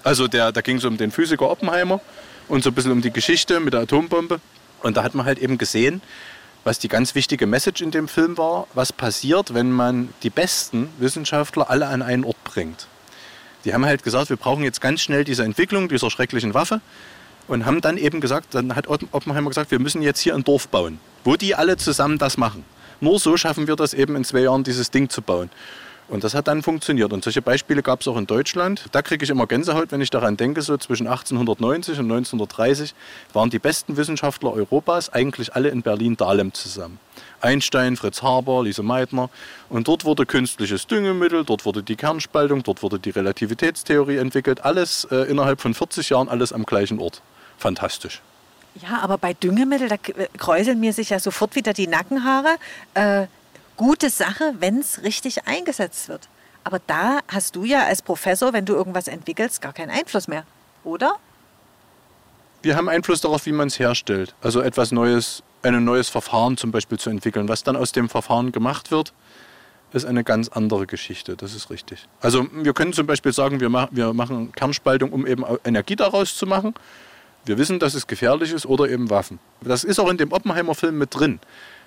[0.02, 2.00] Also der, da ging es um den Physiker Oppenheimer
[2.48, 4.40] und so ein bisschen um die Geschichte mit der Atombombe.
[4.82, 6.00] Und da hat man halt eben gesehen,
[6.64, 10.88] was die ganz wichtige Message in dem Film war, was passiert, wenn man die besten
[10.98, 12.86] Wissenschaftler alle an einen Ort bringt.
[13.64, 16.80] Die haben halt gesagt, wir brauchen jetzt ganz schnell diese Entwicklung dieser schrecklichen Waffe
[17.50, 20.68] und haben dann eben gesagt, dann hat Oppenheimer gesagt, wir müssen jetzt hier ein Dorf
[20.68, 22.64] bauen, wo die alle zusammen das machen.
[23.00, 25.50] Nur so schaffen wir das eben in zwei Jahren, dieses Ding zu bauen.
[26.08, 27.12] Und das hat dann funktioniert.
[27.12, 28.84] Und solche Beispiele gab es auch in Deutschland.
[28.92, 32.94] Da kriege ich immer Gänsehaut, wenn ich daran denke, so zwischen 1890 und 1930
[33.32, 36.98] waren die besten Wissenschaftler Europas eigentlich alle in Berlin-Dahlem zusammen.
[37.40, 39.30] Einstein, Fritz Haber, Lise Meitner.
[39.68, 44.64] Und dort wurde künstliches Düngemittel, dort wurde die Kernspaltung, dort wurde die Relativitätstheorie entwickelt.
[44.64, 47.22] Alles äh, innerhalb von 40 Jahren, alles am gleichen Ort.
[47.60, 48.22] Fantastisch.
[48.82, 49.96] Ja, aber bei Düngemittel, da
[50.38, 52.56] kräuseln mir sich ja sofort wieder die Nackenhaare.
[52.94, 53.26] Äh,
[53.76, 56.28] gute Sache, wenn es richtig eingesetzt wird.
[56.64, 60.44] Aber da hast du ja als Professor, wenn du irgendwas entwickelst, gar keinen Einfluss mehr,
[60.84, 61.16] oder?
[62.62, 64.34] Wir haben Einfluss darauf, wie man es herstellt.
[64.40, 67.48] Also etwas Neues, ein neues Verfahren zum Beispiel zu entwickeln.
[67.48, 69.12] Was dann aus dem Verfahren gemacht wird,
[69.92, 72.06] ist eine ganz andere Geschichte, das ist richtig.
[72.20, 76.36] Also wir können zum Beispiel sagen, wir, mach, wir machen Kernspaltung, um eben Energie daraus
[76.36, 76.74] zu machen.
[77.44, 79.38] Wir wissen, dass es gefährlich ist oder eben Waffen.
[79.62, 81.40] Das ist auch in dem Oppenheimer-Film mit drin.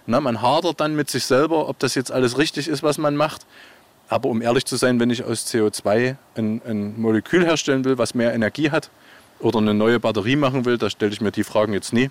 [0.06, 3.16] Na, man hadert dann mit sich selber, ob das jetzt alles richtig ist, was man
[3.16, 3.46] macht.
[4.10, 8.14] Aber um ehrlich zu sein, wenn ich aus CO2 ein, ein Molekül herstellen will, was
[8.14, 8.90] mehr Energie hat,
[9.40, 12.10] oder eine neue Batterie machen will, da stelle ich mir die Fragen jetzt nie.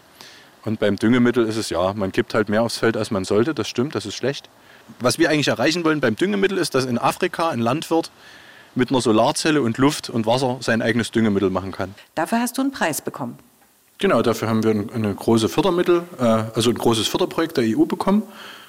[0.65, 3.55] Und beim Düngemittel ist es ja, man kippt halt mehr aufs Feld, als man sollte.
[3.55, 4.49] Das stimmt, das ist schlecht.
[5.01, 8.11] Was wir eigentlich erreichen wollen beim Düngemittel ist, dass in Afrika ein Landwirt
[8.75, 11.95] mit einer Solarzelle und Luft und Wasser sein eigenes Düngemittel machen kann.
[12.15, 13.39] Dafür hast du einen Preis bekommen.
[13.99, 18.23] Genau, dafür haben wir eine große Fördermittel, äh, also ein großes Förderprojekt der EU bekommen.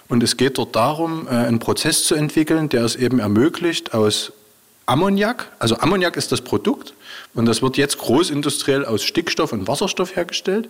[0.09, 4.33] Und es geht dort darum, äh, einen Prozess zu entwickeln, der es eben ermöglicht, aus
[4.85, 6.93] Ammoniak, also Ammoniak ist das Produkt
[7.35, 10.69] und das wird jetzt großindustriell aus Stickstoff und Wasserstoff hergestellt.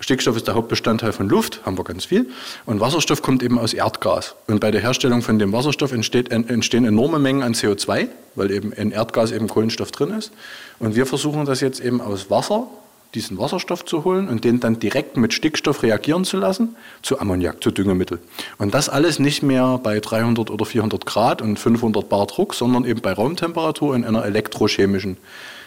[0.00, 2.30] Stickstoff ist der Hauptbestandteil von Luft, haben wir ganz viel.
[2.64, 4.34] Und Wasserstoff kommt eben aus Erdgas.
[4.46, 8.72] Und bei der Herstellung von dem Wasserstoff entsteht, entstehen enorme Mengen an CO2, weil eben
[8.72, 10.32] in Erdgas eben Kohlenstoff drin ist.
[10.78, 12.66] Und wir versuchen das jetzt eben aus Wasser
[13.14, 17.62] diesen Wasserstoff zu holen und den dann direkt mit Stickstoff reagieren zu lassen, zu Ammoniak,
[17.62, 18.20] zu Düngemittel.
[18.56, 22.84] Und das alles nicht mehr bei 300 oder 400 Grad und 500 Bar Druck, sondern
[22.84, 25.16] eben bei Raumtemperatur in einer elektrochemischen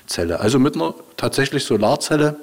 [0.08, 0.39] Zelle.
[0.39, 2.36] Also mit einer tatsächlich Solarzelle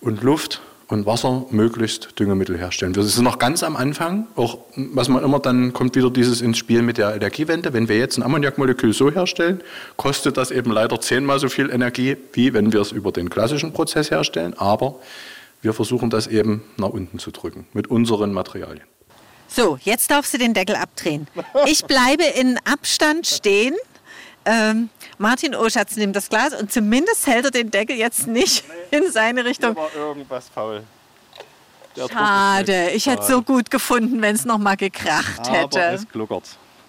[0.00, 2.96] und Luft und Wasser möglichst Düngemittel herstellen.
[2.96, 6.56] Wir sind noch ganz am Anfang, auch was man immer dann kommt wieder dieses ins
[6.56, 7.74] Spiel mit der Energiewende.
[7.74, 9.60] Wenn wir jetzt ein Ammoniakmolekül so herstellen,
[9.96, 13.72] kostet das eben leider zehnmal so viel Energie, wie wenn wir es über den klassischen
[13.72, 14.54] Prozess herstellen.
[14.56, 14.96] Aber
[15.60, 18.84] wir versuchen das eben nach unten zu drücken mit unseren Materialien.
[19.46, 21.26] So, jetzt darfst du den Deckel abdrehen.
[21.66, 23.74] Ich bleibe in Abstand stehen.
[24.44, 24.88] Ähm,
[25.18, 29.12] Martin Oschatz nimmt das Glas und zumindest hält er den Deckel jetzt nicht nee, in
[29.12, 29.74] seine Richtung.
[29.74, 30.84] Hier war irgendwas faul.
[32.10, 35.82] Schade, ich hätte es so gut gefunden, wenn es noch mal gekracht hätte.
[35.82, 36.44] Aber es gluckert.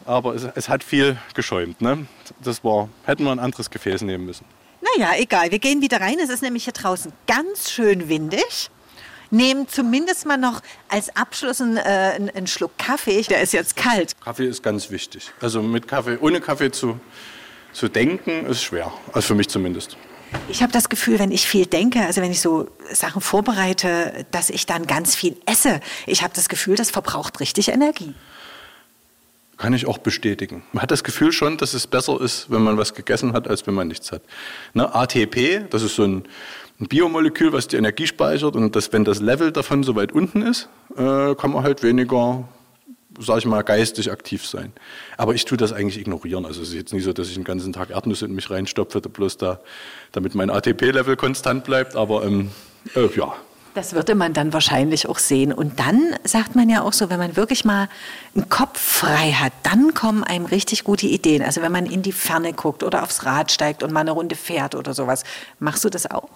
[0.06, 1.82] Aber es, es, hat viel geschäumt.
[1.82, 2.06] Ne?
[2.44, 4.46] Das war, hätten wir ein anderes Gefäß nehmen müssen.
[4.82, 5.52] Naja, egal.
[5.52, 6.18] Wir gehen wieder rein.
[6.22, 8.70] Es ist nämlich hier draußen ganz schön windig.
[9.32, 11.82] Nehmen zumindest mal noch als Abschluss einen, äh,
[12.36, 13.22] einen Schluck Kaffee.
[13.24, 14.20] Der ist jetzt kalt.
[14.22, 15.32] Kaffee ist ganz wichtig.
[15.42, 17.00] Also mit Kaffee, ohne Kaffee zu
[17.74, 19.98] zu denken ist schwer, also für mich zumindest.
[20.48, 24.50] Ich habe das Gefühl, wenn ich viel denke, also wenn ich so Sachen vorbereite, dass
[24.50, 25.80] ich dann ganz viel esse.
[26.06, 28.14] Ich habe das Gefühl, das verbraucht richtig Energie.
[29.58, 30.64] Kann ich auch bestätigen.
[30.72, 33.68] Man hat das Gefühl schon, dass es besser ist, wenn man was gegessen hat, als
[33.68, 34.22] wenn man nichts hat.
[34.74, 36.24] Ne, ATP, das ist so ein,
[36.80, 40.44] ein, Biomolekül, was die Energie speichert und das, wenn das Level davon so weit unten
[40.44, 42.48] ist, äh, kann man halt weniger
[43.20, 44.74] sage ich mal, geistig aktiv sein.
[45.18, 46.46] Aber ich tue das eigentlich ignorieren.
[46.46, 49.02] Also es ist jetzt nicht so, dass ich den ganzen Tag Erdnüsse in mich reinstopfe,
[49.02, 49.60] bloß da,
[50.12, 51.96] damit mein ATP-Level konstant bleibt.
[51.96, 52.52] Aber ähm,
[52.96, 53.34] äh, ja.
[53.76, 55.54] Das würde man dann wahrscheinlich auch sehen.
[55.54, 57.88] Und dann sagt man ja auch so, wenn man wirklich mal
[58.36, 61.44] einen Kopf frei hat, dann kommen einem richtig gute Ideen.
[61.44, 64.36] Also wenn man in die Ferne guckt oder aufs Rad steigt und mal eine Runde
[64.36, 65.24] fährt oder sowas.
[65.60, 66.30] Machst du das auch?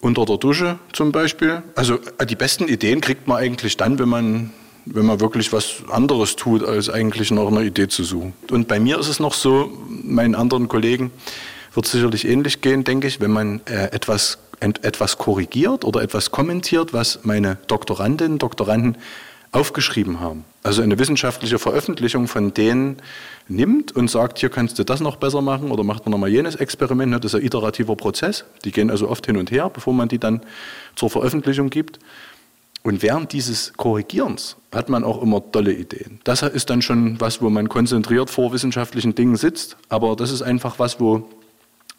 [0.00, 1.62] Unter der Dusche zum Beispiel.
[1.76, 4.52] Also äh, die besten Ideen kriegt man eigentlich dann, wenn man
[4.86, 8.34] wenn man wirklich was anderes tut, als eigentlich nach einer Idee zu suchen.
[8.50, 11.10] Und bei mir ist es noch so, meinen anderen Kollegen
[11.74, 16.02] wird es sicherlich ähnlich gehen, denke ich, wenn man äh, etwas, ent, etwas korrigiert oder
[16.02, 18.96] etwas kommentiert, was meine Doktorandinnen, Doktoranden
[19.50, 20.44] aufgeschrieben haben.
[20.62, 22.96] Also eine wissenschaftliche Veröffentlichung von denen
[23.48, 26.56] nimmt und sagt, hier kannst du das noch besser machen oder macht man nochmal jenes
[26.56, 27.12] Experiment.
[27.14, 28.44] Das ist ein iterativer Prozess.
[28.64, 30.40] Die gehen also oft hin und her, bevor man die dann
[30.96, 31.98] zur Veröffentlichung gibt.
[32.84, 36.20] Und während dieses Korrigierens hat man auch immer tolle Ideen.
[36.24, 39.78] Das ist dann schon was, wo man konzentriert vor wissenschaftlichen Dingen sitzt.
[39.88, 41.26] Aber das ist einfach was, wo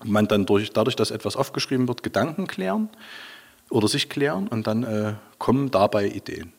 [0.04, 2.90] man dann durch, dadurch, dass etwas aufgeschrieben wird, Gedanken klären
[3.72, 6.54] oder sich klären und dann äh, kommen dabei Ideen.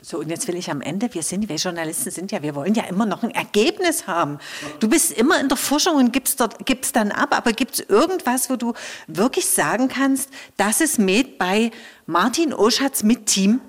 [0.00, 2.74] So, und jetzt will ich am Ende, wir sind, wir Journalisten sind ja, wir wollen
[2.74, 4.38] ja immer noch ein Ergebnis haben.
[4.78, 7.80] Du bist immer in der Forschung und gibst dort, gibst dann ab, aber gibt es
[7.88, 8.74] irgendwas, wo du
[9.08, 11.72] wirklich sagen kannst, das ist mit bei
[12.06, 13.60] Martin Oschatz mit Team?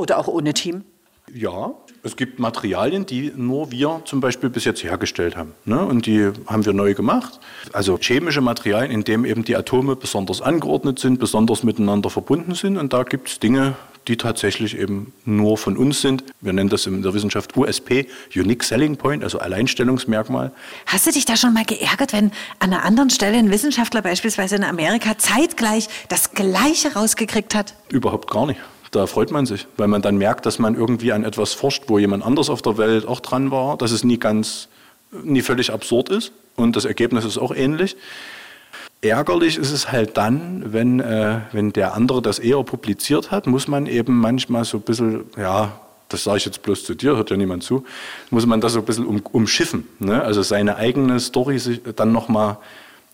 [0.00, 0.84] Oder auch ohne Team?
[1.32, 5.52] Ja, es gibt Materialien, die nur wir zum Beispiel bis jetzt hergestellt haben.
[5.66, 5.84] Ne?
[5.84, 7.38] Und die haben wir neu gemacht.
[7.74, 12.78] Also chemische Materialien, in denen eben die Atome besonders angeordnet sind, besonders miteinander verbunden sind.
[12.78, 13.76] Und da gibt es Dinge,
[14.08, 16.24] die tatsächlich eben nur von uns sind.
[16.40, 20.52] Wir nennen das in der Wissenschaft USP, Unique Selling Point, also Alleinstellungsmerkmal.
[20.86, 24.56] Hast du dich da schon mal geärgert, wenn an einer anderen Stelle ein Wissenschaftler beispielsweise
[24.56, 27.74] in Amerika zeitgleich das Gleiche rausgekriegt hat?
[27.90, 28.60] Überhaupt gar nicht.
[28.90, 31.98] Da freut man sich, weil man dann merkt, dass man irgendwie an etwas forscht, wo
[31.98, 34.68] jemand anders auf der Welt auch dran war, dass es nie ganz,
[35.22, 37.96] nie völlig absurd ist und das Ergebnis ist auch ähnlich.
[39.02, 43.66] Ärgerlich ist es halt dann, wenn, äh, wenn der andere das eher publiziert hat, muss
[43.66, 45.80] man eben manchmal so ein bisschen, ja,
[46.10, 47.84] das sage ich jetzt bloß zu dir, hört ja niemand zu,
[48.30, 49.86] muss man das so ein bisschen um, umschiffen.
[50.00, 50.22] Ne?
[50.22, 52.58] Also seine eigene Story sich dann nochmal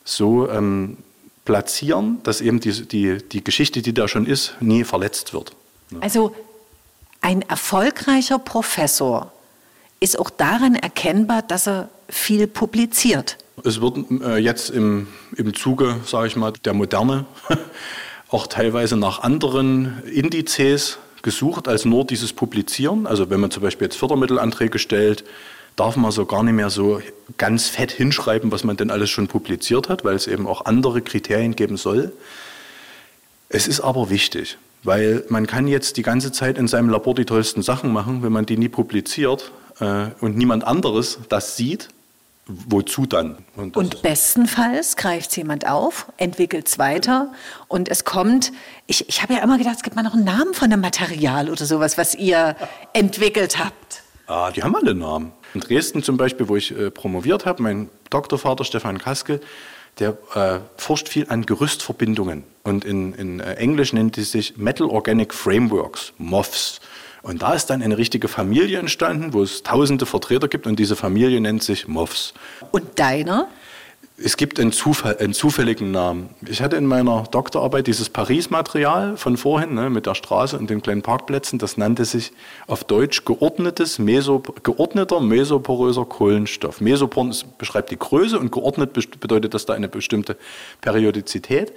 [0.04, 0.96] so ähm,
[1.44, 5.52] platzieren, dass eben die, die, die Geschichte, die da schon ist, nie verletzt wird.
[6.00, 6.34] Also
[7.20, 9.32] ein erfolgreicher Professor
[10.00, 13.38] ist auch daran erkennbar, dass er viel publiziert.
[13.64, 17.24] Es wird äh, jetzt im, im Zuge, sage ich mal, der Moderne
[18.28, 23.06] auch teilweise nach anderen Indizes gesucht als nur dieses Publizieren.
[23.06, 25.24] Also wenn man zum Beispiel jetzt Fördermittelanträge stellt,
[25.74, 27.00] darf man so gar nicht mehr so
[27.38, 31.02] ganz fett hinschreiben, was man denn alles schon publiziert hat, weil es eben auch andere
[31.02, 32.12] Kriterien geben soll.
[33.48, 37.24] Es ist aber wichtig, weil man kann jetzt die ganze Zeit in seinem Labor die
[37.24, 41.88] tollsten Sachen machen, wenn man die nie publiziert äh, und niemand anderes das sieht,
[42.46, 43.38] wozu dann?
[43.56, 47.32] Und, und bestenfalls greift es jemand auf, entwickelt es weiter
[47.66, 48.52] und es kommt,
[48.86, 51.50] ich, ich habe ja immer gedacht, es gibt mal noch einen Namen von einem Material
[51.50, 52.54] oder sowas, was ihr
[52.92, 54.02] entwickelt habt.
[54.28, 55.32] Ah, die haben alle Namen.
[55.54, 59.40] In Dresden zum Beispiel, wo ich äh, promoviert habe, mein Doktorvater Stefan Kaskel,
[59.98, 62.44] der äh, forscht viel an Gerüstverbindungen.
[62.62, 66.80] Und in, in äh, Englisch nennt es sich Metal Organic Frameworks, MOFs.
[67.22, 70.96] Und da ist dann eine richtige Familie entstanden, wo es tausende Vertreter gibt und diese
[70.96, 72.34] Familie nennt sich MOFs.
[72.70, 73.48] Und deiner?
[74.18, 76.30] Es gibt einen, Zufall, einen zufälligen Namen.
[76.48, 80.80] Ich hatte in meiner Doktorarbeit dieses Paris-Material von vorhin ne, mit der Straße und den
[80.80, 81.58] kleinen Parkplätzen.
[81.58, 82.32] Das nannte sich
[82.66, 86.80] auf Deutsch geordnetes Meso, geordneter mesoporöser Kohlenstoff.
[86.80, 90.38] Mesopor beschreibt die Größe und geordnet bedeutet, dass da eine bestimmte
[90.80, 91.74] Periodizität.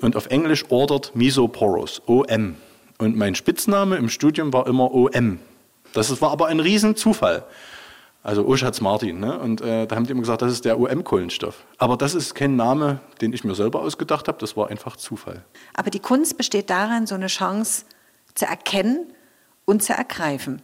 [0.00, 2.56] Und auf Englisch ordered mesoporous, OM.
[2.98, 5.38] Und mein Spitzname im Studium war immer OM.
[5.92, 7.44] Das war aber ein Riesenzufall.
[8.26, 9.20] Also Oschatz Martin.
[9.20, 9.38] Ne?
[9.38, 11.64] Und äh, da haben die immer gesagt, das ist der OM-Kohlenstoff.
[11.78, 15.44] Aber das ist kein Name, den ich mir selber ausgedacht habe, das war einfach Zufall.
[15.74, 17.84] Aber die Kunst besteht darin, so eine Chance
[18.34, 19.12] zu erkennen
[19.64, 20.60] und zu ergreifen.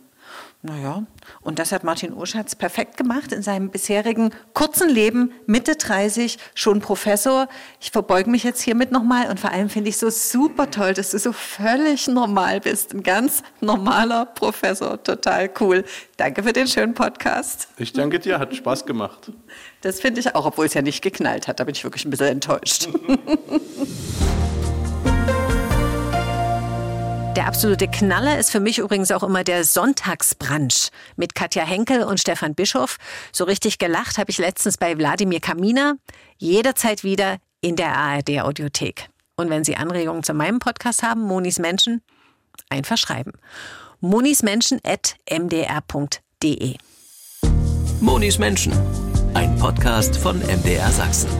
[0.64, 1.06] Naja,
[1.40, 6.80] und das hat Martin Oschatz perfekt gemacht in seinem bisherigen kurzen Leben, Mitte 30, schon
[6.80, 7.48] Professor.
[7.80, 11.10] Ich verbeuge mich jetzt hiermit nochmal und vor allem finde ich so super toll, dass
[11.10, 12.94] du so völlig normal bist.
[12.94, 15.84] Ein ganz normaler Professor, total cool.
[16.16, 17.66] Danke für den schönen Podcast.
[17.76, 19.32] Ich danke dir, hat Spaß gemacht.
[19.80, 21.58] Das finde ich auch, obwohl es ja nicht geknallt hat.
[21.58, 22.88] Da bin ich wirklich ein bisschen enttäuscht.
[27.36, 32.20] Der absolute Knaller ist für mich übrigens auch immer der Sonntagsbrunch mit Katja Henkel und
[32.20, 32.98] Stefan Bischoff.
[33.32, 35.94] So richtig gelacht habe ich letztens bei Wladimir Kamina.
[36.36, 39.08] Jederzeit wieder in der ARD Audiothek.
[39.36, 42.02] Und wenn Sie Anregungen zu meinem Podcast haben, Monis Menschen,
[42.68, 43.32] einfach schreiben.
[44.00, 46.76] monismenschen.mdr.de
[48.00, 48.74] Monis Menschen,
[49.32, 51.30] ein Podcast von MDR Sachsen.